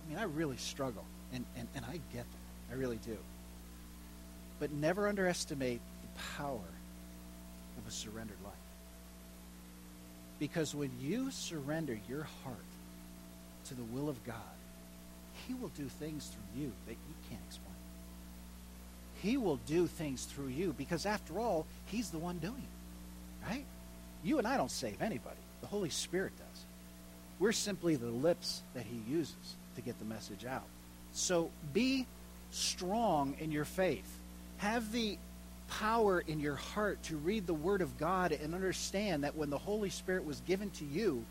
I 0.05 0.11
mean, 0.11 0.19
I 0.19 0.25
really 0.25 0.57
struggle, 0.57 1.05
and, 1.33 1.45
and, 1.57 1.69
and 1.75 1.85
I 1.85 2.01
get 2.13 2.25
that. 2.25 2.73
I 2.73 2.79
really 2.79 2.99
do. 3.05 3.17
But 4.61 4.73
never 4.73 5.09
underestimate 5.09 5.81
the 6.03 6.23
power 6.39 6.59
of 7.79 7.89
a 7.89 7.91
surrendered 7.91 8.37
life. 8.45 8.53
Because 10.39 10.75
when 10.75 10.91
you 11.01 11.31
surrender 11.31 11.99
your 12.09 12.27
heart 12.45 12.57
to 13.67 13.75
the 13.75 13.85
will 13.85 14.09
of 14.09 14.23
God, 14.25 14.37
He 15.47 15.55
will 15.55 15.69
do 15.69 15.85
things 15.85 16.27
through 16.27 16.63
you 16.63 16.73
that 16.87 16.93
you 16.93 17.15
can't 17.29 17.43
explain. 17.47 17.71
He 19.23 19.37
will 19.37 19.57
do 19.67 19.87
things 19.87 20.25
through 20.25 20.49
you 20.49 20.75
because, 20.77 21.07
after 21.07 21.39
all, 21.39 21.67
He's 21.87 22.11
the 22.11 22.19
one 22.19 22.39
doing 22.39 22.55
it. 22.57 23.49
Right? 23.49 23.65
You 24.23 24.39
and 24.39 24.47
I 24.47 24.57
don't 24.57 24.71
save 24.71 25.01
anybody, 25.01 25.37
the 25.61 25.67
Holy 25.67 25.91
Spirit 25.91 26.33
does. 26.37 26.65
We're 27.45 27.53
simply 27.53 27.97
the 27.97 28.07
lips 28.07 28.63
that 28.73 28.87
He 28.87 29.03
uses 29.07 29.37
to 29.77 29.83
get 29.83 29.99
the 29.99 30.07
message 30.07 30.47
out. 30.47 30.65
So 31.13 31.51
be 31.75 32.07
strong 32.51 33.37
in 33.39 33.53
your 33.53 33.67
faith. 33.67 34.11
Have 34.57 34.93
the 34.93 35.19
power 35.69 36.21
in 36.21 36.41
your 36.41 36.55
heart 36.55 37.03
to 37.03 37.19
read 37.19 37.47
the 37.47 37.53
Word 37.53 37.83
of 37.83 37.99
God 37.99 38.33
and 38.33 38.55
understand 38.55 39.25
that 39.25 39.37
when 39.37 39.51
the 39.51 39.59
Holy 39.59 39.91
Spirit 39.91 40.25
was 40.25 40.41
given 40.47 40.71
to 40.71 40.87
you, 40.87 41.23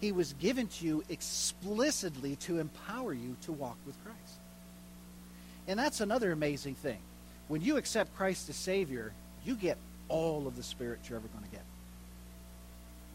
He 0.00 0.10
was 0.10 0.32
given 0.40 0.68
to 0.68 0.86
you 0.86 1.04
explicitly 1.10 2.36
to 2.36 2.60
empower 2.60 3.12
you 3.12 3.36
to 3.42 3.52
walk 3.52 3.76
with 3.84 4.02
Christ. 4.02 4.38
And 5.66 5.78
that's 5.78 6.00
another 6.00 6.32
amazing 6.32 6.76
thing. 6.76 7.00
When 7.48 7.60
you 7.60 7.76
accept 7.76 8.16
Christ 8.16 8.48
as 8.48 8.56
Savior, 8.56 9.12
you 9.44 9.54
get 9.54 9.76
all 10.08 10.46
of 10.46 10.56
the 10.56 10.62
Spirit 10.62 11.00
you're 11.10 11.18
ever 11.18 11.28
going 11.28 11.44
to 11.44 11.50
get. 11.50 11.64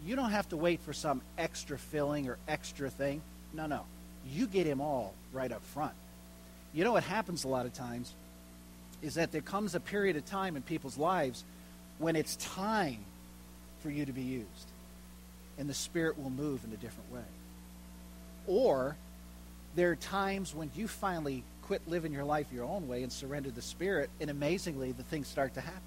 You 0.05 0.15
don't 0.15 0.31
have 0.31 0.49
to 0.49 0.57
wait 0.57 0.81
for 0.81 0.93
some 0.93 1.21
extra 1.37 1.77
filling 1.77 2.27
or 2.27 2.37
extra 2.47 2.89
thing. 2.89 3.21
No, 3.53 3.65
no. 3.65 3.81
You 4.29 4.47
get 4.47 4.65
Him 4.65 4.81
all 4.81 5.13
right 5.31 5.51
up 5.51 5.63
front. 5.63 5.93
You 6.73 6.83
know 6.83 6.93
what 6.93 7.03
happens 7.03 7.43
a 7.43 7.47
lot 7.47 7.65
of 7.65 7.73
times? 7.73 8.13
is 9.03 9.15
that 9.15 9.31
there 9.31 9.41
comes 9.41 9.75
a 9.75 9.79
period 9.79 10.15
of 10.15 10.25
time 10.25 10.55
in 10.55 10.61
people's 10.61 10.97
lives 10.97 11.43
when 11.99 12.15
it's 12.15 12.37
time 12.37 12.97
for 13.81 13.91
you 13.91 14.05
to 14.05 14.13
be 14.13 14.21
used. 14.21 14.47
And 15.59 15.69
the 15.69 15.73
Spirit 15.73 16.17
will 16.17 16.29
move 16.29 16.63
in 16.63 16.71
a 16.71 16.77
different 16.77 17.11
way. 17.11 17.21
Or 18.47 18.95
there 19.75 19.91
are 19.91 19.95
times 19.95 20.55
when 20.55 20.71
you 20.73 20.87
finally 20.87 21.43
quit 21.63 21.81
living 21.87 22.13
your 22.13 22.23
life 22.23 22.47
your 22.51 22.65
own 22.65 22.87
way 22.87 23.03
and 23.03 23.11
surrender 23.11 23.51
the 23.51 23.61
Spirit, 23.61 24.09
and 24.19 24.29
amazingly, 24.29 24.93
the 24.93 25.03
things 25.03 25.27
start 25.27 25.53
to 25.55 25.61
happen. 25.61 25.81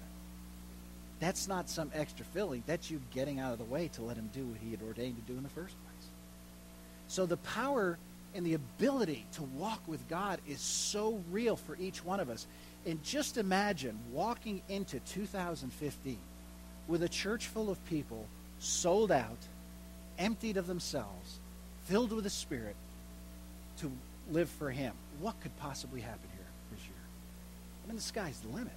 That's 1.19 1.47
not 1.47 1.69
some 1.69 1.91
extra 1.93 2.25
filling. 2.25 2.63
That's 2.67 2.91
you 2.91 3.01
getting 3.13 3.39
out 3.39 3.51
of 3.51 3.57
the 3.57 3.65
way 3.65 3.89
to 3.93 4.03
let 4.03 4.17
Him 4.17 4.29
do 4.33 4.45
what 4.45 4.59
He 4.63 4.71
had 4.71 4.81
ordained 4.81 5.15
to 5.15 5.31
do 5.31 5.37
in 5.37 5.43
the 5.43 5.49
first 5.49 5.75
place. 5.83 6.09
So 7.07 7.25
the 7.25 7.37
power 7.37 7.97
and 8.35 8.45
the 8.45 8.53
ability 8.53 9.25
to 9.33 9.43
walk 9.43 9.81
with 9.87 10.07
God 10.07 10.39
is 10.47 10.59
so 10.61 11.21
real 11.31 11.55
for 11.55 11.75
each 11.77 12.05
one 12.05 12.19
of 12.19 12.29
us. 12.29 12.45
And 12.85 13.03
just 13.03 13.37
imagine 13.37 13.97
walking 14.11 14.61
into 14.69 14.99
2015 14.99 16.17
with 16.87 17.03
a 17.03 17.09
church 17.09 17.47
full 17.47 17.69
of 17.69 17.83
people 17.85 18.27
sold 18.59 19.11
out, 19.11 19.37
emptied 20.19 20.57
of 20.57 20.67
themselves, 20.67 21.39
filled 21.85 22.11
with 22.11 22.23
the 22.23 22.29
Spirit 22.29 22.75
to 23.79 23.91
live 24.31 24.49
for 24.49 24.69
Him. 24.69 24.93
What 25.19 25.39
could 25.41 25.55
possibly 25.57 26.01
happen 26.01 26.29
here 26.35 26.45
this 26.71 26.85
year? 26.85 26.93
I 27.83 27.87
mean, 27.87 27.95
the 27.95 28.03
sky's 28.03 28.39
the 28.39 28.49
limit. 28.49 28.73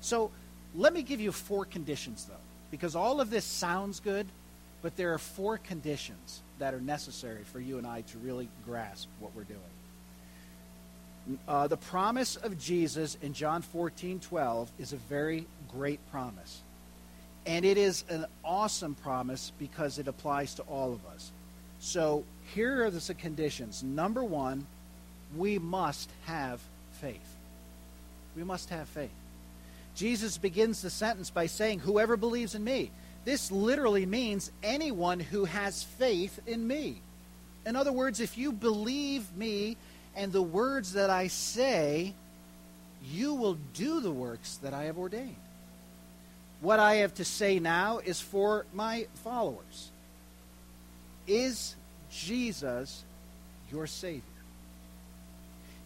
So 0.00 0.30
let 0.74 0.92
me 0.92 1.02
give 1.02 1.20
you 1.20 1.32
four 1.32 1.64
conditions, 1.64 2.24
though, 2.24 2.34
because 2.70 2.96
all 2.96 3.20
of 3.20 3.30
this 3.30 3.44
sounds 3.44 4.00
good, 4.00 4.26
But 4.84 4.96
there 4.96 5.14
are 5.14 5.18
four 5.18 5.56
conditions 5.56 6.42
that 6.58 6.74
are 6.74 6.80
necessary 6.80 7.42
for 7.44 7.58
you 7.58 7.78
and 7.78 7.86
I 7.86 8.02
to 8.02 8.18
really 8.18 8.50
grasp 8.66 9.08
what 9.18 9.34
we're 9.34 9.44
doing. 9.44 9.58
Uh, 11.48 11.68
the 11.68 11.78
promise 11.78 12.36
of 12.36 12.58
Jesus 12.58 13.16
in 13.22 13.32
John 13.32 13.62
14 13.62 14.20
12 14.20 14.70
is 14.78 14.92
a 14.92 14.98
very 14.98 15.46
great 15.72 16.00
promise. 16.10 16.60
And 17.46 17.64
it 17.64 17.78
is 17.78 18.04
an 18.10 18.26
awesome 18.44 18.94
promise 18.94 19.52
because 19.58 19.98
it 19.98 20.06
applies 20.06 20.54
to 20.56 20.62
all 20.64 20.92
of 20.92 21.06
us. 21.06 21.32
So 21.80 22.24
here 22.54 22.84
are 22.84 22.90
the 22.90 23.14
conditions. 23.14 23.82
Number 23.82 24.22
one, 24.22 24.66
we 25.34 25.58
must 25.58 26.10
have 26.26 26.60
faith. 27.00 27.36
We 28.36 28.44
must 28.44 28.68
have 28.68 28.86
faith. 28.88 29.10
Jesus 29.94 30.38
begins 30.38 30.82
the 30.82 30.90
sentence 30.90 31.30
by 31.30 31.46
saying, 31.46 31.80
Whoever 31.80 32.16
believes 32.16 32.54
in 32.54 32.64
me. 32.64 32.90
This 33.24 33.50
literally 33.50 34.04
means 34.04 34.50
anyone 34.62 35.18
who 35.18 35.46
has 35.46 35.82
faith 35.82 36.38
in 36.46 36.66
me. 36.66 37.00
In 37.64 37.76
other 37.76 37.92
words, 37.92 38.20
if 38.20 38.36
you 38.36 38.52
believe 38.52 39.34
me 39.34 39.76
and 40.14 40.30
the 40.30 40.42
words 40.42 40.92
that 40.92 41.08
I 41.08 41.28
say, 41.28 42.12
you 43.10 43.34
will 43.34 43.56
do 43.72 44.00
the 44.00 44.10
works 44.10 44.58
that 44.62 44.74
I 44.74 44.84
have 44.84 44.98
ordained. 44.98 45.36
What 46.60 46.78
I 46.80 46.96
have 46.96 47.14
to 47.14 47.24
say 47.24 47.58
now 47.58 47.98
is 47.98 48.20
for 48.20 48.66
my 48.72 49.06
followers. 49.22 49.90
Is 51.26 51.74
Jesus 52.10 53.02
your 53.70 53.86
Savior? 53.86 54.22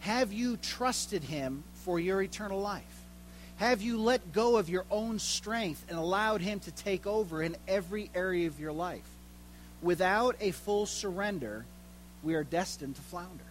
Have 0.01 0.33
you 0.33 0.57
trusted 0.57 1.25
Him 1.25 1.65
for 1.85 1.99
your 1.99 2.23
eternal 2.23 2.61
life? 2.61 2.98
Have 3.59 3.83
you 3.83 4.01
let 4.01 4.33
go 4.33 4.57
of 4.57 4.69
your 4.69 4.85
own 4.89 5.19
strength 5.19 5.85
and 5.89 5.99
allowed 5.99 6.41
Him 6.41 6.61
to 6.61 6.71
take 6.71 7.09
over 7.09 7.43
in 7.43 7.57
every 7.67 8.09
area 8.15 8.47
of 8.47 8.61
your 8.61 8.73
life? 8.73 9.09
Without 9.83 10.37
a 10.41 10.53
full 10.53 10.87
surrender, 10.87 11.65
we 12.23 12.35
are 12.35 12.45
destined 12.45 12.95
to 12.95 13.03
flounder. 13.03 13.45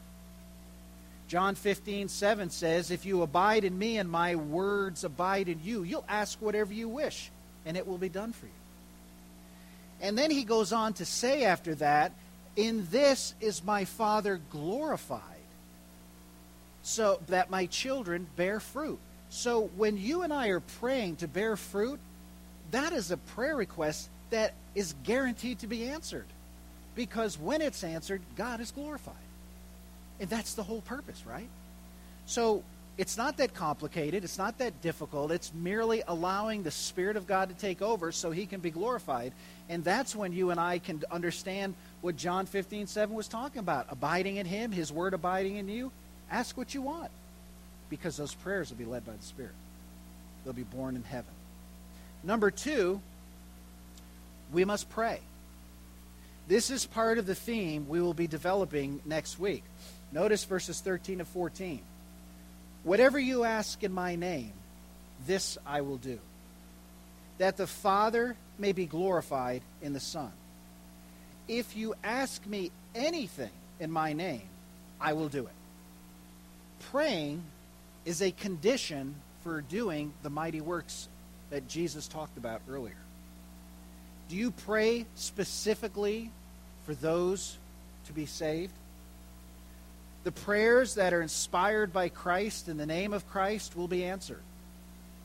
John 1.27 1.55
15, 1.55 2.07
7 2.07 2.49
says, 2.49 2.89
If 2.89 3.05
you 3.05 3.21
abide 3.21 3.65
in 3.65 3.77
me 3.77 3.97
and 3.97 4.09
my 4.09 4.35
words 4.35 5.03
abide 5.03 5.49
in 5.49 5.59
you, 5.61 5.83
you'll 5.83 6.05
ask 6.07 6.41
whatever 6.41 6.73
you 6.73 6.87
wish, 6.87 7.29
and 7.65 7.75
it 7.75 7.85
will 7.85 7.97
be 7.97 8.07
done 8.07 8.31
for 8.31 8.45
you. 8.45 8.51
And 9.99 10.17
then 10.17 10.31
he 10.31 10.45
goes 10.45 10.71
on 10.71 10.93
to 10.93 11.05
say 11.05 11.43
after 11.43 11.75
that, 11.75 12.13
In 12.55 12.87
this 12.91 13.33
is 13.41 13.61
my 13.61 13.83
Father 13.83 14.39
glorified, 14.51 15.21
so 16.81 17.19
that 17.27 17.49
my 17.49 17.65
children 17.65 18.25
bear 18.37 18.61
fruit. 18.61 18.99
So 19.29 19.69
when 19.75 19.97
you 19.97 20.23
and 20.23 20.33
I 20.33 20.47
are 20.47 20.59
praying 20.59 21.17
to 21.17 21.27
bear 21.27 21.55
fruit, 21.55 21.99
that 22.71 22.93
is 22.93 23.11
a 23.11 23.17
prayer 23.17 23.55
request 23.55 24.09
that 24.29 24.53
is 24.75 24.93
guaranteed 25.03 25.59
to 25.59 25.67
be 25.67 25.87
answered. 25.89 26.25
Because 26.95 27.37
when 27.37 27.61
it's 27.61 27.83
answered, 27.83 28.21
God 28.35 28.59
is 28.59 28.71
glorified. 28.71 29.15
And 30.19 30.29
that's 30.29 30.55
the 30.55 30.63
whole 30.63 30.81
purpose, 30.81 31.23
right? 31.27 31.47
So 32.25 32.63
it's 32.97 33.17
not 33.17 33.37
that 33.37 33.53
complicated. 33.53 34.23
It's 34.23 34.37
not 34.37 34.57
that 34.57 34.81
difficult. 34.81 35.31
It's 35.31 35.53
merely 35.53 36.01
allowing 36.07 36.63
the 36.63 36.71
Spirit 36.71 37.15
of 37.15 37.27
God 37.27 37.49
to 37.49 37.55
take 37.55 37.81
over 37.81 38.11
so 38.11 38.31
He 38.31 38.47
can 38.47 38.59
be 38.59 38.71
glorified. 38.71 39.33
And 39.69 39.83
that's 39.83 40.15
when 40.15 40.33
you 40.33 40.49
and 40.49 40.59
I 40.59 40.79
can 40.79 41.03
understand 41.11 41.75
what 42.01 42.17
John 42.17 42.47
15, 42.47 42.87
7 42.87 43.15
was 43.15 43.27
talking 43.27 43.59
about. 43.59 43.87
Abiding 43.89 44.37
in 44.37 44.47
Him, 44.47 44.71
His 44.71 44.91
Word 44.91 45.13
abiding 45.13 45.57
in 45.57 45.69
you. 45.69 45.91
Ask 46.31 46.57
what 46.57 46.73
you 46.73 46.81
want 46.81 47.11
because 47.89 48.17
those 48.17 48.33
prayers 48.33 48.69
will 48.69 48.77
be 48.77 48.85
led 48.85 49.05
by 49.05 49.13
the 49.13 49.23
Spirit. 49.23 49.55
They'll 50.43 50.53
be 50.53 50.63
born 50.63 50.95
in 50.95 51.03
heaven. 51.03 51.33
Number 52.23 52.51
two, 52.51 53.01
we 54.51 54.65
must 54.65 54.89
pray. 54.89 55.19
This 56.47 56.71
is 56.71 56.85
part 56.85 57.17
of 57.17 57.25
the 57.25 57.35
theme 57.35 57.87
we 57.89 58.01
will 58.01 58.13
be 58.13 58.27
developing 58.27 59.01
next 59.05 59.37
week. 59.37 59.63
Notice 60.11 60.45
verses 60.45 60.79
13 60.79 61.19
to 61.19 61.25
14. 61.25 61.81
Whatever 62.83 63.19
you 63.19 63.43
ask 63.43 63.83
in 63.83 63.91
my 63.91 64.15
name, 64.15 64.53
this 65.25 65.57
I 65.65 65.81
will 65.81 65.97
do, 65.97 66.19
that 67.37 67.57
the 67.57 67.67
Father 67.67 68.37
may 68.57 68.71
be 68.71 68.85
glorified 68.85 69.61
in 69.81 69.91
the 69.93 69.99
Son. 69.99 70.31
If 71.47 71.75
you 71.75 71.95
ask 72.03 72.45
me 72.45 72.71
anything 72.95 73.51
in 73.79 73.91
my 73.91 74.13
name, 74.13 74.47
I 74.99 75.13
will 75.13 75.29
do 75.29 75.43
it. 75.43 75.53
Praying 76.91 77.43
is 78.07 78.21
a 78.21 78.31
condition 78.31 79.13
for 79.43 79.59
doing 79.59 80.13
the 80.23 80.29
mighty 80.29 80.61
works 80.61 81.09
that 81.49 81.67
Jesus 81.67 82.07
talked 82.07 82.37
about 82.37 82.61
earlier. 82.69 82.95
Do 84.29 84.37
you 84.37 84.51
pray 84.51 85.05
specifically 85.15 86.31
for 86.85 86.93
those 86.95 87.57
to 88.05 88.13
be 88.13 88.25
saved? 88.25 88.71
The 90.23 90.31
prayers 90.31 90.95
that 90.95 91.13
are 91.13 91.21
inspired 91.21 91.91
by 91.91 92.07
Christ 92.07 92.69
in 92.69 92.77
the 92.77 92.85
name 92.85 93.11
of 93.11 93.29
Christ 93.29 93.75
will 93.75 93.89
be 93.89 94.05
answered. 94.05 94.41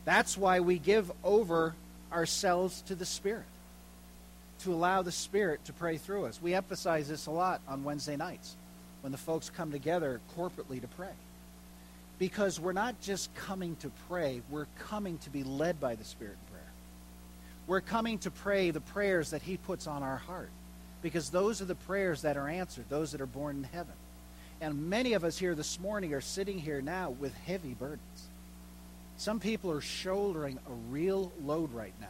That's 0.03 0.37
why 0.37 0.59
we 0.59 0.77
give 0.77 1.09
over 1.23 1.75
ourselves 2.11 2.81
to 2.87 2.95
the 2.95 3.05
Spirit, 3.05 3.45
to 4.63 4.73
allow 4.73 5.03
the 5.03 5.11
Spirit 5.13 5.63
to 5.65 5.73
pray 5.73 5.97
through 5.97 6.25
us. 6.25 6.41
We 6.41 6.53
emphasize 6.53 7.07
this 7.07 7.27
a 7.27 7.31
lot 7.31 7.61
on 7.65 7.85
Wednesday 7.85 8.17
nights 8.17 8.57
when 8.99 9.13
the 9.13 9.17
folks 9.17 9.49
come 9.49 9.71
together 9.71 10.19
corporately 10.37 10.81
to 10.81 10.87
pray. 10.87 11.13
Because 12.19 12.59
we're 12.59 12.73
not 12.73 13.01
just 13.01 13.33
coming 13.35 13.75
to 13.77 13.91
pray, 14.07 14.41
we're 14.49 14.67
coming 14.79 15.17
to 15.19 15.29
be 15.29 15.43
led 15.43 15.79
by 15.79 15.95
the 15.95 16.03
Spirit 16.03 16.37
in 16.47 16.53
prayer. 16.53 16.71
We're 17.67 17.81
coming 17.81 18.19
to 18.19 18.31
pray 18.31 18.71
the 18.71 18.81
prayers 18.81 19.31
that 19.31 19.41
He 19.41 19.57
puts 19.57 19.87
on 19.87 20.03
our 20.03 20.17
heart. 20.17 20.51
Because 21.01 21.29
those 21.29 21.61
are 21.61 21.65
the 21.65 21.75
prayers 21.75 22.21
that 22.21 22.37
are 22.37 22.47
answered, 22.47 22.85
those 22.89 23.11
that 23.11 23.21
are 23.21 23.25
born 23.25 23.57
in 23.57 23.63
heaven. 23.63 23.93
And 24.61 24.89
many 24.89 25.13
of 25.13 25.25
us 25.25 25.37
here 25.37 25.55
this 25.55 25.79
morning 25.79 26.13
are 26.13 26.21
sitting 26.21 26.57
here 26.57 26.81
now 26.81 27.09
with 27.09 27.33
heavy 27.45 27.73
burdens. 27.73 28.29
Some 29.17 29.39
people 29.39 29.71
are 29.71 29.81
shouldering 29.81 30.57
a 30.69 30.73
real 30.89 31.31
load 31.43 31.73
right 31.73 31.93
now, 31.99 32.07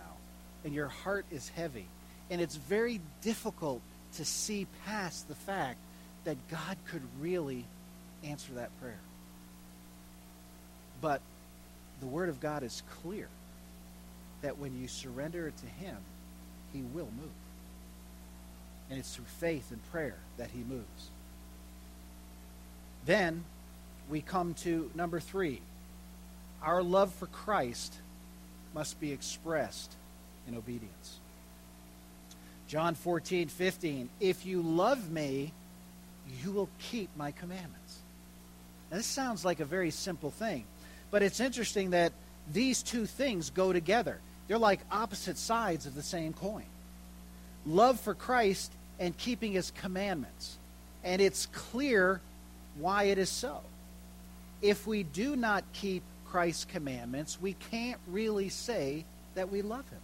and 0.63 0.73
your 0.73 0.87
heart 0.87 1.25
is 1.31 1.49
heavy. 1.49 1.87
And 2.29 2.39
it's 2.39 2.55
very 2.55 3.01
difficult 3.21 3.81
to 4.15 4.25
see 4.25 4.67
past 4.85 5.27
the 5.27 5.35
fact 5.35 5.79
that 6.23 6.37
God 6.49 6.77
could 6.87 7.01
really 7.19 7.65
answer 8.23 8.53
that 8.53 8.69
prayer. 8.79 8.99
But 11.03 11.19
the 11.99 12.05
Word 12.05 12.29
of 12.29 12.39
God 12.39 12.63
is 12.63 12.81
clear 13.01 13.27
that 14.41 14.57
when 14.57 14.79
you 14.79 14.87
surrender 14.87 15.49
it 15.49 15.57
to 15.57 15.65
Him, 15.65 15.97
He 16.71 16.81
will 16.81 17.09
move. 17.19 17.29
And 18.89 18.97
it's 18.97 19.13
through 19.13 19.25
faith 19.25 19.69
and 19.71 19.91
prayer 19.91 20.15
that 20.37 20.49
He 20.51 20.59
moves. 20.63 21.09
Then 23.05 23.43
we 24.09 24.21
come 24.21 24.53
to 24.61 24.89
number 24.95 25.19
three. 25.19 25.59
Our 26.61 26.81
love 26.81 27.13
for 27.13 27.25
Christ 27.25 27.93
must 28.73 28.97
be 29.01 29.11
expressed 29.11 29.91
in 30.47 30.55
obedience. 30.55 31.19
John 32.69 32.95
14, 32.95 33.49
15. 33.49 34.09
If 34.21 34.45
you 34.45 34.61
love 34.61 35.11
me, 35.11 35.51
you 36.41 36.53
will 36.53 36.69
keep 36.79 37.09
my 37.17 37.31
commandments. 37.31 37.97
Now, 38.89 38.97
this 38.97 39.05
sounds 39.05 39.43
like 39.43 39.59
a 39.59 39.65
very 39.65 39.91
simple 39.91 40.31
thing, 40.31 40.63
but 41.13 41.21
it's 41.21 41.39
interesting 41.39 41.91
that 41.91 42.11
these 42.51 42.81
two 42.81 43.05
things 43.05 43.51
go 43.51 43.71
together. 43.71 44.17
They're 44.47 44.57
like 44.57 44.79
opposite 44.91 45.37
sides 45.37 45.85
of 45.85 45.93
the 45.93 46.01
same 46.01 46.33
coin 46.33 46.65
love 47.67 47.99
for 47.99 48.15
Christ 48.15 48.71
and 48.99 49.15
keeping 49.15 49.51
his 49.53 49.71
commandments. 49.79 50.57
And 51.03 51.21
it's 51.21 51.45
clear 51.45 52.19
why 52.79 53.03
it 53.03 53.19
is 53.19 53.29
so. 53.29 53.59
If 54.63 54.87
we 54.87 55.03
do 55.03 55.35
not 55.35 55.63
keep 55.71 56.01
Christ's 56.25 56.65
commandments, 56.65 57.39
we 57.39 57.53
can't 57.53 57.99
really 58.07 58.49
say 58.49 59.05
that 59.35 59.51
we 59.51 59.61
love 59.61 59.87
him. 59.89 60.01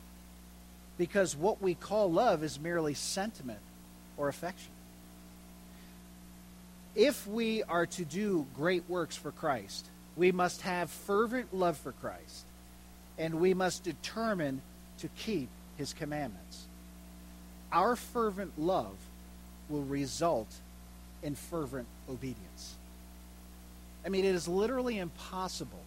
Because 0.99 1.35
what 1.35 1.59
we 1.59 1.73
call 1.73 2.11
love 2.11 2.43
is 2.43 2.59
merely 2.59 2.93
sentiment 2.93 3.59
or 4.15 4.29
affection. 4.29 4.71
If 6.95 7.25
we 7.25 7.63
are 7.63 7.87
to 7.87 8.05
do 8.05 8.45
great 8.55 8.83
works 8.87 9.17
for 9.17 9.31
Christ, 9.31 9.87
we 10.19 10.33
must 10.33 10.61
have 10.63 10.89
fervent 10.89 11.53
love 11.53 11.77
for 11.77 11.93
Christ, 11.93 12.45
and 13.17 13.35
we 13.35 13.53
must 13.53 13.85
determine 13.85 14.61
to 14.99 15.07
keep 15.17 15.47
his 15.77 15.93
commandments. 15.93 16.65
Our 17.71 17.95
fervent 17.95 18.59
love 18.59 18.97
will 19.69 19.83
result 19.83 20.53
in 21.23 21.35
fervent 21.35 21.87
obedience. 22.09 22.75
I 24.05 24.09
mean, 24.09 24.25
it 24.25 24.35
is 24.35 24.45
literally 24.45 24.99
impossible 24.99 25.83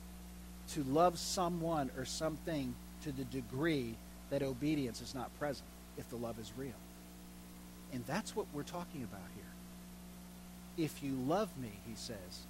to 0.71 0.83
love 0.85 1.18
someone 1.18 1.90
or 1.99 2.07
something 2.07 2.75
to 3.03 3.12
the 3.12 3.25
degree 3.25 3.95
that 4.31 4.42
obedience 4.42 5.03
is 5.03 5.14
not 5.14 5.37
present 5.38 5.68
if 5.99 6.09
the 6.09 6.16
love 6.16 6.38
is 6.38 6.51
real. 6.57 6.71
And 7.92 8.03
that's 8.07 8.35
what 8.35 8.47
we're 8.55 8.62
talking 8.62 9.03
about 9.03 9.21
here. 9.35 10.87
If 10.87 11.03
you 11.03 11.12
love 11.12 11.51
me, 11.61 11.68
he 11.87 11.95
says, 11.97 12.47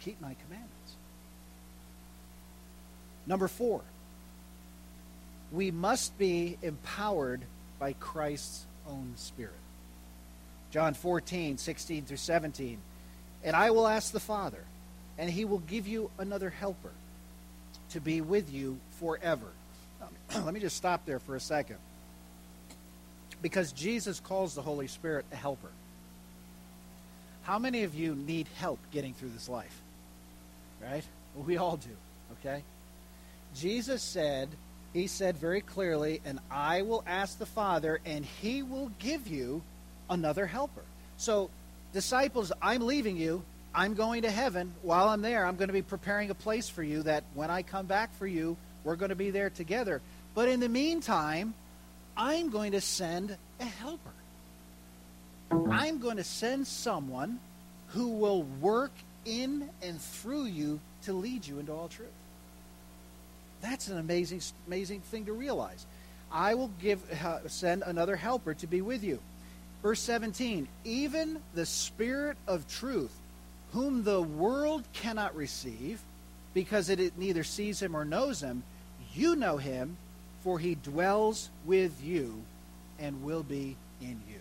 keep 0.00 0.20
my 0.20 0.34
commandments. 0.44 0.96
Number 3.26 3.48
four, 3.48 3.82
we 5.52 5.70
must 5.70 6.16
be 6.18 6.58
empowered 6.62 7.42
by 7.78 7.92
Christ's 7.94 8.66
own 8.88 9.12
spirit. 9.16 9.52
John 10.70 10.94
14, 10.94 11.58
16 11.58 12.04
through 12.04 12.16
17. 12.16 12.78
And 13.44 13.56
I 13.56 13.70
will 13.70 13.86
ask 13.86 14.12
the 14.12 14.20
Father, 14.20 14.62
and 15.16 15.30
he 15.30 15.44
will 15.44 15.60
give 15.60 15.86
you 15.86 16.10
another 16.18 16.50
helper 16.50 16.90
to 17.90 18.00
be 18.00 18.20
with 18.20 18.52
you 18.52 18.78
forever. 18.98 19.46
Um, 20.02 20.44
let 20.44 20.52
me 20.52 20.60
just 20.60 20.76
stop 20.76 21.06
there 21.06 21.18
for 21.18 21.36
a 21.36 21.40
second. 21.40 21.76
Because 23.40 23.72
Jesus 23.72 24.20
calls 24.20 24.54
the 24.54 24.62
Holy 24.62 24.88
Spirit 24.88 25.24
a 25.32 25.36
helper. 25.36 25.70
How 27.42 27.58
many 27.58 27.84
of 27.84 27.94
you 27.94 28.14
need 28.14 28.46
help 28.56 28.78
getting 28.92 29.14
through 29.14 29.30
this 29.30 29.48
life? 29.48 29.80
Right? 30.82 31.04
Well, 31.34 31.44
we 31.44 31.56
all 31.56 31.76
do, 31.76 31.90
okay? 32.40 32.62
Jesus 33.54 34.02
said, 34.02 34.48
He 34.92 35.06
said 35.06 35.36
very 35.36 35.60
clearly, 35.60 36.20
and 36.24 36.38
I 36.50 36.82
will 36.82 37.02
ask 37.06 37.38
the 37.38 37.46
Father, 37.46 38.00
and 38.04 38.24
He 38.24 38.62
will 38.62 38.90
give 38.98 39.26
you 39.26 39.62
another 40.08 40.46
helper. 40.46 40.84
So, 41.16 41.50
disciples, 41.92 42.52
I'm 42.62 42.86
leaving 42.86 43.16
you. 43.16 43.42
I'm 43.74 43.94
going 43.94 44.22
to 44.22 44.30
heaven. 44.30 44.74
While 44.82 45.08
I'm 45.08 45.22
there, 45.22 45.44
I'm 45.44 45.56
going 45.56 45.68
to 45.68 45.74
be 45.74 45.82
preparing 45.82 46.30
a 46.30 46.34
place 46.34 46.68
for 46.68 46.82
you 46.82 47.02
that 47.02 47.24
when 47.34 47.50
I 47.50 47.62
come 47.62 47.86
back 47.86 48.14
for 48.16 48.26
you, 48.26 48.56
we're 48.84 48.96
going 48.96 49.10
to 49.10 49.16
be 49.16 49.30
there 49.30 49.50
together. 49.50 50.00
But 50.34 50.48
in 50.48 50.60
the 50.60 50.68
meantime, 50.68 51.54
I'm 52.16 52.50
going 52.50 52.72
to 52.72 52.80
send 52.80 53.36
a 53.60 53.64
helper. 53.64 54.10
I'm 55.70 55.98
going 55.98 56.16
to 56.16 56.24
send 56.24 56.66
someone 56.66 57.38
who 57.88 58.08
will 58.08 58.42
work 58.42 58.92
in 59.28 59.68
and 59.82 60.00
through 60.00 60.44
you 60.44 60.80
to 61.02 61.12
lead 61.12 61.46
you 61.46 61.58
into 61.58 61.72
all 61.72 61.88
truth. 61.88 62.08
That's 63.60 63.88
an 63.88 63.98
amazing, 63.98 64.40
amazing 64.66 65.00
thing 65.02 65.26
to 65.26 65.32
realize. 65.32 65.86
I 66.32 66.54
will 66.54 66.70
give, 66.80 67.00
uh, 67.24 67.46
send 67.48 67.82
another 67.82 68.16
helper 68.16 68.54
to 68.54 68.66
be 68.66 68.80
with 68.80 69.04
you. 69.04 69.18
Verse 69.82 70.00
17, 70.00 70.66
even 70.84 71.40
the 71.54 71.66
Spirit 71.66 72.36
of 72.46 72.68
truth, 72.68 73.12
whom 73.72 74.02
the 74.02 74.22
world 74.22 74.84
cannot 74.92 75.36
receive, 75.36 76.00
because 76.54 76.88
it 76.88 77.16
neither 77.16 77.44
sees 77.44 77.80
him 77.80 77.94
or 77.94 78.04
knows 78.04 78.40
him, 78.40 78.62
you 79.14 79.36
know 79.36 79.56
him, 79.56 79.96
for 80.42 80.58
he 80.58 80.74
dwells 80.74 81.50
with 81.64 82.02
you 82.02 82.42
and 82.98 83.22
will 83.22 83.42
be 83.42 83.76
in 84.00 84.20
you. 84.28 84.40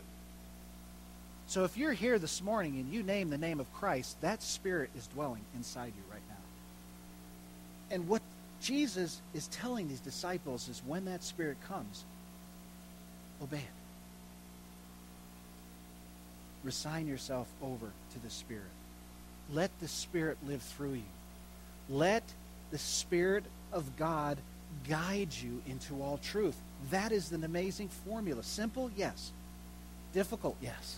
So 1.48 1.64
if 1.64 1.78
you're 1.78 1.94
here 1.94 2.20
this 2.20 2.44
morning 2.44 2.76
and 2.76 2.92
you 2.92 3.04
name 3.04 3.30
the 3.30 3.38
name 3.38 3.62
of 3.62 3.74
Christ, 3.74 4.20
that 4.22 4.44
Spirit 4.44 4.90
is 4.98 5.08
dwelling 5.08 5.42
inside 5.56 5.94
you 5.96 6.04
right 6.12 6.22
now. 6.30 7.96
And 7.96 8.10
what 8.10 8.22
Jesus 8.62 9.22
is 9.34 9.48
telling 9.48 9.88
these 9.88 10.02
disciples 10.02 10.68
is 10.68 10.82
when 10.86 11.06
that 11.06 11.24
Spirit 11.24 11.58
comes, 11.68 12.04
obey 13.42 13.58
it. 13.58 13.64
Resign 16.66 17.08
yourself 17.08 17.48
over 17.64 17.86
to 17.86 18.20
the 18.24 18.30
Spirit. 18.30 18.64
Let 19.54 19.72
the 19.80 19.88
Spirit 19.88 20.38
live 20.46 20.62
through 20.62 20.96
you. 20.96 21.04
Let 21.90 22.24
the 22.72 22.78
Spirit 22.78 23.46
of 23.72 23.96
God 23.96 24.38
guide 24.90 25.30
you 25.32 25.62
into 25.66 26.02
all 26.04 26.20
truth. 26.22 26.58
That 26.92 27.14
is 27.14 27.32
an 27.32 27.46
amazing 27.46 27.88
formula. 27.88 28.44
Simple, 28.44 28.92
yes. 28.98 29.32
Difficult, 30.14 30.58
yes. 30.62 30.98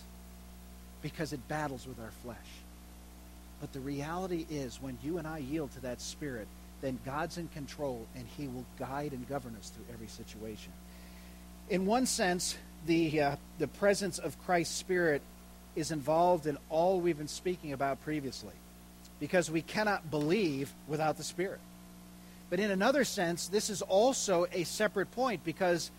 Because 1.02 1.32
it 1.32 1.46
battles 1.48 1.86
with 1.86 1.98
our 1.98 2.12
flesh. 2.22 2.36
But 3.60 3.72
the 3.72 3.80
reality 3.80 4.46
is, 4.50 4.80
when 4.80 4.98
you 5.02 5.18
and 5.18 5.26
I 5.26 5.38
yield 5.38 5.72
to 5.72 5.80
that 5.80 6.00
Spirit, 6.00 6.48
then 6.80 6.98
God's 7.04 7.38
in 7.38 7.48
control 7.48 8.06
and 8.14 8.24
He 8.36 8.48
will 8.48 8.64
guide 8.78 9.12
and 9.12 9.28
govern 9.28 9.54
us 9.58 9.70
through 9.70 9.84
every 9.92 10.08
situation. 10.08 10.72
In 11.68 11.86
one 11.86 12.06
sense, 12.06 12.56
the, 12.86 13.20
uh, 13.20 13.36
the 13.58 13.68
presence 13.68 14.18
of 14.18 14.38
Christ's 14.44 14.74
Spirit 14.74 15.22
is 15.76 15.90
involved 15.90 16.46
in 16.46 16.58
all 16.68 17.00
we've 17.00 17.18
been 17.18 17.28
speaking 17.28 17.72
about 17.72 18.02
previously 18.02 18.54
because 19.20 19.50
we 19.50 19.62
cannot 19.62 20.10
believe 20.10 20.72
without 20.88 21.16
the 21.16 21.22
Spirit. 21.22 21.60
But 22.48 22.58
in 22.58 22.70
another 22.70 23.04
sense, 23.04 23.46
this 23.46 23.70
is 23.70 23.82
also 23.82 24.46
a 24.52 24.64
separate 24.64 25.12
point 25.12 25.44
because, 25.44 25.90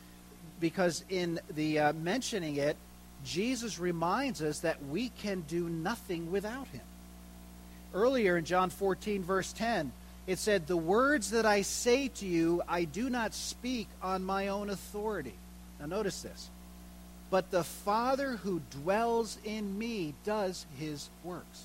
because 0.60 1.06
in 1.10 1.40
the 1.56 1.80
uh, 1.80 1.94
mentioning 1.94 2.58
it, 2.58 2.76
Jesus 3.24 3.80
reminds 3.80 4.42
us 4.42 4.60
that 4.60 4.84
we 4.86 5.10
can 5.10 5.42
do 5.42 5.70
nothing 5.70 6.32
without 6.32 6.68
him. 6.68 6.82
Earlier 7.94 8.38
in 8.38 8.46
John 8.46 8.70
14, 8.70 9.24
verse 9.24 9.52
10, 9.54 9.92
it 10.28 10.40
said, 10.40 10.68
The 10.68 10.78
words 10.78 11.32
that 11.32 11.46
I 11.46 11.62
say 11.62 12.08
to 12.08 12.26
you, 12.26 12.62
I 12.68 12.86
do 12.86 13.10
not 13.10 13.34
speak 13.34 13.88
on 14.02 14.24
my 14.24 14.48
own 14.48 14.70
authority. 14.70 15.34
Now, 15.80 15.88
notice 15.88 16.22
this. 16.22 16.50
But 17.30 17.50
the 17.50 17.64
Father 17.64 18.38
who 18.38 18.62
dwells 18.72 19.38
in 19.44 19.78
me 19.78 20.14
does 20.26 20.66
his 20.78 21.10
works. 21.24 21.64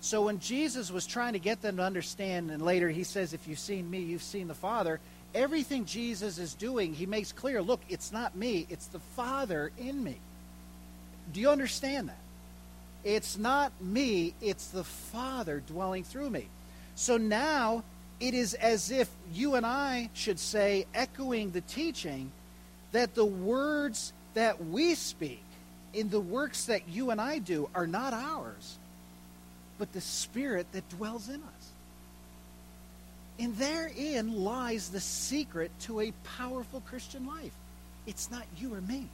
So 0.00 0.22
when 0.22 0.40
Jesus 0.40 0.90
was 0.90 1.06
trying 1.06 1.34
to 1.34 1.38
get 1.38 1.62
them 1.62 1.76
to 1.76 1.84
understand, 1.84 2.50
and 2.50 2.60
later 2.60 2.88
he 2.88 3.04
says, 3.04 3.32
If 3.32 3.46
you've 3.46 3.58
seen 3.58 3.88
me, 3.88 4.00
you've 4.00 4.22
seen 4.22 4.48
the 4.48 4.54
Father, 4.54 5.00
everything 5.34 5.84
Jesus 5.84 6.38
is 6.38 6.54
doing, 6.54 6.94
he 6.94 7.06
makes 7.06 7.32
clear 7.32 7.62
look, 7.62 7.80
it's 7.88 8.12
not 8.12 8.36
me, 8.36 8.66
it's 8.68 8.86
the 8.86 9.00
Father 9.16 9.72
in 9.78 10.02
me. 10.02 10.16
Do 11.32 11.40
you 11.40 11.50
understand 11.50 12.08
that? 12.08 12.18
It's 13.04 13.36
not 13.36 13.72
me, 13.80 14.34
it's 14.40 14.68
the 14.68 14.84
Father 14.84 15.62
dwelling 15.66 16.04
through 16.04 16.30
me. 16.30 16.48
So 16.94 17.16
now 17.16 17.82
it 18.20 18.34
is 18.34 18.54
as 18.54 18.90
if 18.90 19.08
you 19.32 19.54
and 19.54 19.66
I 19.66 20.10
should 20.14 20.38
say, 20.38 20.86
echoing 20.94 21.50
the 21.50 21.62
teaching, 21.62 22.30
that 22.92 23.14
the 23.14 23.24
words 23.24 24.12
that 24.34 24.64
we 24.66 24.94
speak 24.94 25.42
in 25.94 26.10
the 26.10 26.20
works 26.20 26.66
that 26.66 26.88
you 26.88 27.10
and 27.10 27.20
I 27.20 27.38
do 27.38 27.68
are 27.74 27.86
not 27.86 28.12
ours 28.12 28.78
but 29.82 29.92
the 29.92 30.00
Spirit 30.00 30.70
that 30.70 30.88
dwells 30.90 31.28
in 31.28 31.42
us. 31.42 31.70
And 33.38 33.56
therein 33.56 34.44
lies 34.44 34.90
the 34.90 35.00
secret 35.00 35.70
to 35.80 36.00
a 36.00 36.12
powerful 36.38 36.80
Christian 36.80 37.26
life. 37.26 37.52
It's 38.06 38.30
not 38.30 38.44
you 38.58 38.74
or 38.74 38.80
me, 38.80 39.06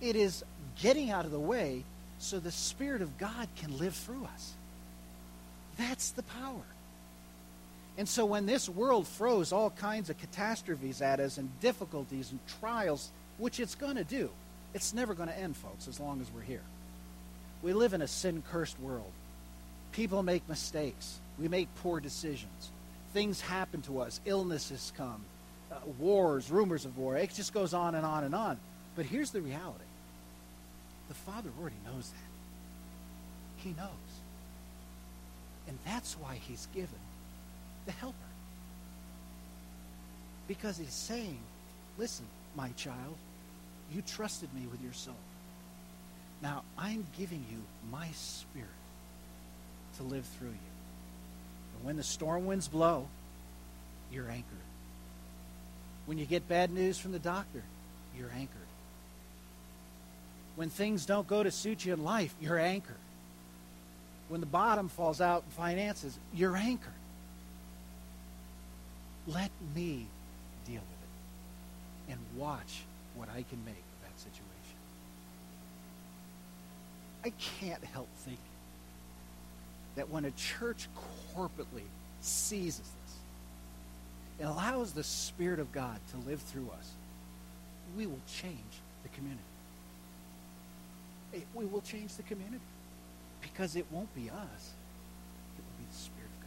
it 0.00 0.16
is 0.16 0.44
getting 0.80 1.10
out 1.10 1.24
of 1.24 1.30
the 1.30 1.38
way 1.38 1.84
so 2.18 2.38
the 2.38 2.52
Spirit 2.52 3.02
of 3.02 3.18
God 3.18 3.48
can 3.56 3.78
live 3.78 3.94
through 3.94 4.24
us. 4.34 4.54
That's 5.76 6.10
the 6.10 6.22
power. 6.22 6.64
And 7.96 8.08
so 8.08 8.26
when 8.26 8.46
this 8.46 8.68
world 8.68 9.06
throws 9.08 9.52
all 9.52 9.70
kinds 9.70 10.08
of 10.08 10.18
catastrophes 10.18 11.02
at 11.02 11.20
us 11.20 11.38
and 11.38 11.60
difficulties 11.60 12.30
and 12.30 12.40
trials, 12.60 13.10
which 13.38 13.58
it's 13.60 13.74
going 13.74 13.96
to 13.96 14.04
do, 14.04 14.30
it's 14.74 14.94
never 14.94 15.14
going 15.14 15.28
to 15.28 15.38
end, 15.38 15.56
folks, 15.56 15.88
as 15.88 15.98
long 15.98 16.20
as 16.20 16.30
we're 16.30 16.42
here. 16.42 16.62
We 17.62 17.72
live 17.72 17.94
in 17.94 18.02
a 18.02 18.06
sin 18.06 18.42
cursed 18.52 18.78
world. 18.80 19.10
People 19.92 20.22
make 20.22 20.48
mistakes. 20.48 21.18
We 21.38 21.48
make 21.48 21.68
poor 21.82 21.98
decisions. 21.98 22.70
Things 23.12 23.40
happen 23.40 23.82
to 23.82 24.00
us. 24.00 24.20
Illnesses 24.24 24.92
come. 24.96 25.24
Uh, 25.70 25.76
wars, 25.98 26.50
rumors 26.50 26.84
of 26.84 26.96
war. 26.96 27.16
It 27.16 27.32
just 27.34 27.52
goes 27.52 27.74
on 27.74 27.94
and 27.94 28.04
on 28.04 28.24
and 28.24 28.34
on. 28.34 28.58
But 28.96 29.06
here's 29.06 29.30
the 29.30 29.40
reality 29.40 29.84
the 31.08 31.14
Father 31.14 31.50
already 31.58 31.76
knows 31.84 32.10
that. 32.10 33.62
He 33.62 33.70
knows. 33.70 33.88
And 35.66 35.78
that's 35.84 36.14
why 36.14 36.34
He's 36.34 36.68
given 36.74 36.88
the 37.86 37.92
helper. 37.92 38.16
Because 40.46 40.78
He's 40.78 40.92
saying, 40.92 41.38
listen, 41.98 42.26
my 42.56 42.70
child, 42.70 43.16
you 43.92 44.02
trusted 44.02 44.52
me 44.54 44.66
with 44.70 44.82
your 44.82 44.92
soul. 44.92 45.14
Now 46.42 46.62
I'm 46.76 47.06
giving 47.18 47.44
you 47.50 47.58
my 47.90 48.08
spirit 48.12 48.68
to 49.96 50.02
live 50.02 50.24
through 50.38 50.48
you. 50.48 50.77
And 51.78 51.86
when 51.86 51.96
the 51.96 52.02
storm 52.02 52.46
winds 52.46 52.66
blow, 52.68 53.06
you're 54.12 54.28
anchored. 54.28 54.44
When 56.06 56.18
you 56.18 56.26
get 56.26 56.48
bad 56.48 56.72
news 56.72 56.98
from 56.98 57.12
the 57.12 57.18
doctor, 57.20 57.62
you're 58.18 58.30
anchored. 58.34 58.56
When 60.56 60.70
things 60.70 61.06
don't 61.06 61.28
go 61.28 61.42
to 61.42 61.52
suit 61.52 61.84
you 61.84 61.92
in 61.92 62.02
life, 62.02 62.34
you're 62.40 62.58
anchored. 62.58 62.96
When 64.28 64.40
the 64.40 64.46
bottom 64.46 64.88
falls 64.88 65.20
out 65.20 65.44
in 65.44 65.50
finances, 65.52 66.18
you're 66.34 66.56
anchored. 66.56 66.92
Let 69.26 69.50
me 69.74 70.06
deal 70.66 70.80
with 70.80 70.80
it 70.80 72.12
and 72.12 72.18
watch 72.36 72.82
what 73.14 73.28
I 73.28 73.42
can 73.42 73.64
make 73.64 73.74
of 73.74 74.02
that 74.02 74.18
situation. 74.18 74.48
I 77.24 77.30
can't 77.38 77.84
help 77.84 78.08
thinking 78.18 78.47
that 79.98 80.08
when 80.10 80.24
a 80.24 80.30
church 80.30 80.86
corporately 81.34 81.82
seizes 82.20 82.78
this, 82.78 83.16
it 84.38 84.44
allows 84.44 84.92
the 84.92 85.02
Spirit 85.02 85.58
of 85.58 85.72
God 85.72 85.98
to 86.12 86.28
live 86.28 86.40
through 86.40 86.70
us, 86.78 86.92
we 87.96 88.06
will 88.06 88.20
change 88.32 88.54
the 89.02 89.08
community. 89.08 89.42
It, 91.32 91.42
we 91.52 91.64
will 91.64 91.80
change 91.80 92.14
the 92.14 92.22
community 92.22 92.62
because 93.42 93.74
it 93.74 93.86
won't 93.90 94.14
be 94.14 94.30
us, 94.30 94.70
it 95.56 95.62
will 95.64 95.78
be 95.78 95.84
the 95.90 95.98
Spirit 95.98 96.30
of 96.30 96.42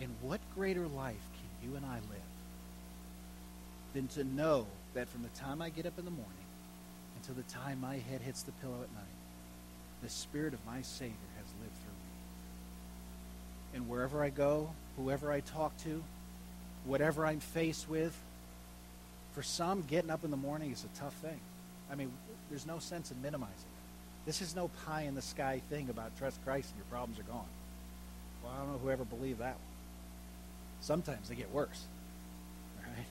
God. 0.00 0.04
In 0.04 0.28
what 0.28 0.40
greater 0.56 0.88
life 0.88 1.14
can 1.14 1.70
you 1.70 1.76
and 1.76 1.86
I 1.86 1.94
live 1.94 2.30
than 3.94 4.08
to 4.08 4.24
know 4.24 4.66
that 4.94 5.08
from 5.08 5.22
the 5.22 5.28
time 5.40 5.62
I 5.62 5.70
get 5.70 5.86
up 5.86 5.96
in 5.96 6.04
the 6.04 6.10
morning 6.10 6.26
until 7.18 7.36
the 7.36 7.48
time 7.52 7.80
my 7.80 7.98
head 7.98 8.20
hits 8.20 8.42
the 8.42 8.50
pillow 8.52 8.82
at 8.82 8.92
night, 8.92 9.19
the 10.02 10.08
Spirit 10.08 10.54
of 10.54 10.64
my 10.66 10.82
Savior 10.82 11.14
has 11.36 11.46
lived 11.60 11.74
through 11.82 11.92
me. 11.92 12.08
And 13.74 13.88
wherever 13.88 14.22
I 14.22 14.30
go, 14.30 14.70
whoever 14.96 15.30
I 15.30 15.40
talk 15.40 15.76
to, 15.84 16.02
whatever 16.84 17.26
I'm 17.26 17.40
faced 17.40 17.88
with, 17.88 18.16
for 19.34 19.42
some, 19.42 19.82
getting 19.82 20.10
up 20.10 20.24
in 20.24 20.30
the 20.30 20.36
morning 20.36 20.72
is 20.72 20.84
a 20.84 20.98
tough 20.98 21.14
thing. 21.14 21.38
I 21.90 21.94
mean, 21.94 22.10
there's 22.48 22.66
no 22.66 22.78
sense 22.78 23.10
in 23.10 23.22
minimizing 23.22 23.54
it. 23.54 24.26
This 24.26 24.42
is 24.42 24.54
no 24.54 24.70
pie 24.84 25.02
in 25.02 25.14
the 25.14 25.22
sky 25.22 25.62
thing 25.70 25.88
about 25.88 26.16
trust 26.18 26.42
Christ 26.44 26.70
and 26.70 26.78
your 26.78 26.86
problems 26.90 27.18
are 27.18 27.30
gone. 27.30 27.46
Well, 28.42 28.52
I 28.54 28.58
don't 28.58 28.72
know 28.72 28.78
whoever 28.78 29.04
believed 29.04 29.40
that 29.40 29.54
one. 29.54 29.70
Sometimes 30.80 31.28
they 31.28 31.34
get 31.34 31.50
worse. 31.52 31.84
Right? 32.82 33.06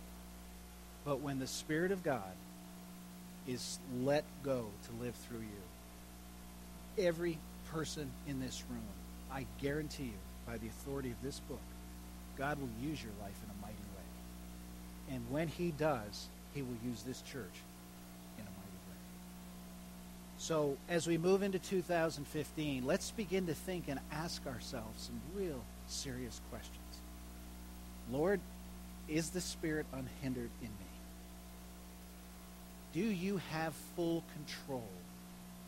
But 1.05 1.21
when 1.21 1.39
the 1.39 1.47
Spirit 1.47 1.91
of 1.91 2.03
God 2.03 2.21
is 3.47 3.79
let 4.01 4.23
go 4.43 4.65
to 4.85 5.03
live 5.03 5.15
through 5.27 5.39
you, 5.39 5.63
every 6.99 7.37
person 7.71 8.09
in 8.27 8.39
this 8.39 8.63
room, 8.69 8.83
I 9.31 9.45
guarantee 9.61 10.03
you, 10.03 10.19
by 10.45 10.57
the 10.57 10.67
authority 10.67 11.11
of 11.11 11.21
this 11.23 11.39
book, 11.41 11.61
God 12.37 12.57
will 12.59 12.69
use 12.81 13.01
your 13.01 13.13
life 13.21 13.35
in 13.43 13.49
a 13.51 13.61
mighty 13.61 13.75
way. 13.75 15.15
And 15.15 15.29
when 15.29 15.47
He 15.47 15.71
does, 15.71 16.27
He 16.53 16.61
will 16.61 16.77
use 16.85 17.03
this 17.03 17.21
church 17.21 17.55
in 18.37 18.43
a 18.43 18.49
mighty 18.49 18.79
way. 18.87 18.97
So 20.37 20.77
as 20.87 21.05
we 21.07 21.17
move 21.17 21.43
into 21.43 21.59
2015, 21.59 22.85
let's 22.85 23.11
begin 23.11 23.47
to 23.47 23.53
think 23.53 23.85
and 23.87 23.99
ask 24.11 24.45
ourselves 24.47 25.03
some 25.03 25.19
real 25.35 25.61
serious 25.87 26.41
questions. 26.49 26.77
Lord, 28.11 28.39
is 29.07 29.29
the 29.29 29.41
Spirit 29.41 29.85
unhindered 29.93 30.49
in 30.61 30.67
me? 30.67 30.89
Do 32.93 33.01
you 33.01 33.39
have 33.51 33.73
full 33.95 34.23
control 34.33 34.87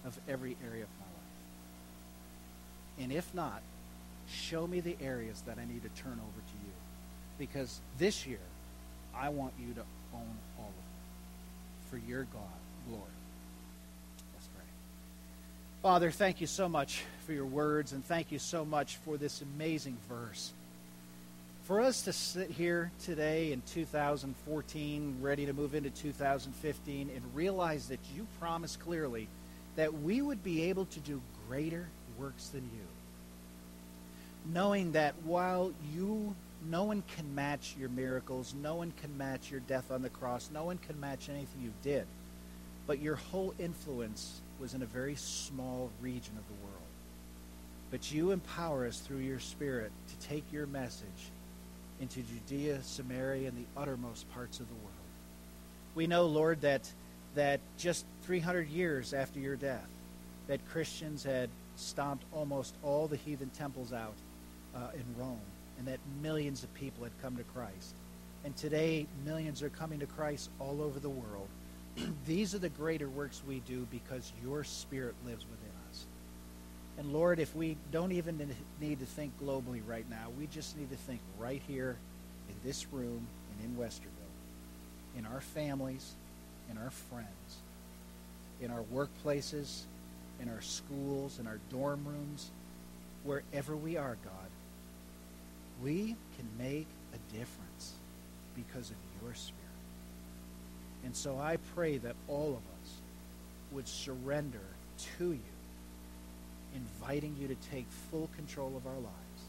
of 0.05 0.17
every 0.27 0.57
area 0.67 0.83
of? 0.83 1.00
And 3.01 3.11
if 3.11 3.33
not, 3.33 3.61
show 4.29 4.67
me 4.67 4.79
the 4.79 4.95
areas 5.01 5.41
that 5.47 5.57
I 5.57 5.65
need 5.65 5.83
to 5.83 6.01
turn 6.01 6.13
over 6.13 6.19
to 6.19 6.53
you. 6.65 6.73
Because 7.39 7.79
this 7.97 8.27
year, 8.27 8.39
I 9.15 9.29
want 9.29 9.53
you 9.59 9.73
to 9.73 9.81
own 10.13 10.37
all 10.57 10.65
of 10.65 10.69
it 10.69 11.89
for 11.89 12.09
your 12.09 12.23
God 12.23 12.59
glory. 12.87 13.03
Let's 14.33 14.47
pray. 14.55 14.65
Father, 15.81 16.11
thank 16.11 16.41
you 16.41 16.47
so 16.47 16.69
much 16.69 17.03
for 17.25 17.33
your 17.33 17.45
words, 17.45 17.91
and 17.93 18.05
thank 18.05 18.31
you 18.31 18.39
so 18.39 18.63
much 18.63 18.97
for 18.97 19.17
this 19.17 19.41
amazing 19.41 19.97
verse 20.07 20.53
for 21.71 21.79
us 21.79 22.01
to 22.01 22.11
sit 22.11 22.49
here 22.49 22.91
today 23.05 23.53
in 23.53 23.61
2014, 23.73 25.17
ready 25.21 25.45
to 25.45 25.53
move 25.53 25.73
into 25.73 25.89
2015, 25.89 27.09
and 27.15 27.35
realize 27.35 27.87
that 27.87 27.99
you 28.13 28.27
promised 28.41 28.79
clearly 28.81 29.29
that 29.77 30.01
we 30.01 30.21
would 30.21 30.43
be 30.43 30.63
able 30.63 30.83
to 30.83 30.99
do 30.99 31.21
greater 31.47 31.87
works 32.21 32.49
than 32.49 32.61
you. 32.61 34.53
Knowing 34.53 34.91
that 34.93 35.13
while 35.23 35.71
you, 35.93 36.35
no 36.69 36.83
one 36.83 37.03
can 37.15 37.33
match 37.35 37.75
your 37.79 37.89
miracles, 37.89 38.53
no 38.61 38.75
one 38.75 38.93
can 39.01 39.17
match 39.17 39.51
your 39.51 39.59
death 39.61 39.91
on 39.91 40.01
the 40.01 40.09
cross, 40.09 40.49
no 40.53 40.63
one 40.63 40.77
can 40.77 40.99
match 40.99 41.29
anything 41.29 41.61
you 41.61 41.73
did, 41.83 42.05
but 42.87 42.99
your 42.99 43.15
whole 43.15 43.53
influence 43.59 44.41
was 44.59 44.73
in 44.73 44.81
a 44.81 44.85
very 44.85 45.15
small 45.15 45.89
region 46.01 46.33
of 46.37 46.47
the 46.47 46.65
world. 46.65 46.77
But 47.89 48.11
you 48.11 48.31
empower 48.31 48.87
us 48.87 48.99
through 48.99 49.19
your 49.19 49.39
Spirit 49.39 49.91
to 50.07 50.27
take 50.27 50.43
your 50.51 50.65
message 50.65 51.31
into 51.99 52.21
Judea, 52.21 52.81
Samaria, 52.83 53.49
and 53.49 53.57
the 53.57 53.79
uttermost 53.79 54.31
parts 54.33 54.59
of 54.59 54.67
the 54.67 54.75
world. 54.75 54.87
We 55.93 56.07
know, 56.07 56.25
Lord, 56.25 56.61
that, 56.61 56.89
that 57.35 57.59
just 57.77 58.05
300 58.23 58.69
years 58.69 59.13
after 59.13 59.39
your 59.39 59.55
death, 59.55 59.87
that 60.47 60.65
Christians 60.69 61.23
had 61.23 61.49
stomped 61.81 62.23
almost 62.33 62.75
all 62.83 63.07
the 63.07 63.17
heathen 63.17 63.49
temples 63.49 63.91
out 63.91 64.13
uh, 64.75 64.89
in 64.93 65.03
Rome, 65.17 65.41
and 65.77 65.87
that 65.87 65.99
millions 66.21 66.63
of 66.63 66.73
people 66.73 67.03
had 67.03 67.13
come 67.21 67.35
to 67.37 67.43
Christ. 67.43 67.93
And 68.43 68.55
today, 68.55 69.05
millions 69.25 69.61
are 69.61 69.69
coming 69.69 69.99
to 69.99 70.05
Christ 70.05 70.49
all 70.59 70.81
over 70.81 70.99
the 70.99 71.09
world. 71.09 71.47
These 72.25 72.55
are 72.55 72.59
the 72.59 72.69
greater 72.69 73.09
works 73.09 73.41
we 73.47 73.59
do 73.61 73.87
because 73.91 74.31
your 74.43 74.63
Spirit 74.63 75.15
lives 75.25 75.45
within 75.45 75.71
us. 75.89 76.05
and 76.97 77.13
Lord, 77.13 77.39
if 77.39 77.55
we 77.55 77.77
don't 77.91 78.11
even 78.11 78.55
need 78.79 78.99
to 78.99 79.05
think 79.05 79.31
globally 79.41 79.81
right 79.85 80.09
now, 80.09 80.27
we 80.39 80.47
just 80.47 80.77
need 80.77 80.89
to 80.89 80.95
think 80.95 81.19
right 81.39 81.61
here 81.67 81.97
in 82.49 82.55
this 82.63 82.87
room 82.91 83.27
and 83.51 83.65
in 83.69 83.83
Westerville, 83.83 85.17
in 85.17 85.25
our 85.25 85.41
families, 85.41 86.13
in 86.69 86.77
our 86.77 86.89
friends, 86.89 87.27
in 88.61 88.71
our 88.71 88.83
workplaces, 88.93 89.81
in 90.41 90.49
our 90.49 90.61
schools, 90.61 91.39
in 91.39 91.47
our 91.47 91.59
dorm 91.69 92.03
rooms, 92.05 92.49
wherever 93.23 93.75
we 93.75 93.97
are, 93.97 94.17
God, 94.23 94.49
we 95.83 96.15
can 96.37 96.47
make 96.57 96.87
a 97.13 97.37
difference 97.37 97.93
because 98.55 98.89
of 98.89 98.95
your 99.21 99.33
Spirit. 99.33 99.57
And 101.03 101.15
so 101.15 101.37
I 101.39 101.57
pray 101.75 101.97
that 101.99 102.15
all 102.27 102.49
of 102.49 102.55
us 102.81 102.91
would 103.71 103.87
surrender 103.87 104.59
to 105.17 105.31
you 105.31 105.39
inviting 106.73 107.35
you 107.39 107.47
to 107.47 107.55
take 107.69 107.85
full 108.09 108.29
control 108.35 108.73
of 108.77 108.87
our 108.87 108.93
lives, 108.93 109.41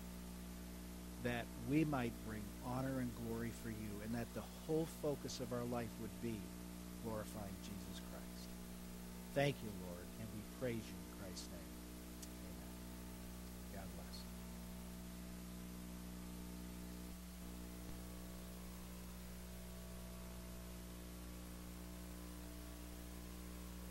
that 1.23 1.45
we 1.71 1.85
might 1.85 2.13
bring 2.29 2.43
honor 2.67 2.99
and 2.99 3.11
glory 3.29 3.53
for 3.63 3.69
you, 3.69 4.01
and 4.05 4.15
that 4.15 4.27
the 4.35 4.43
whole 4.67 4.89
focus 5.03 5.41
of 5.41 5.53
our 5.53 5.65
life 5.71 5.89
would 6.01 6.23
be 6.23 6.35
glorifying 7.05 7.55
Jesus 7.63 8.01
Christ. 8.11 8.49
Thank 9.35 9.57
you, 9.63 9.71
Lord, 9.87 9.92
praise 10.63 10.77
you. 10.77 11.02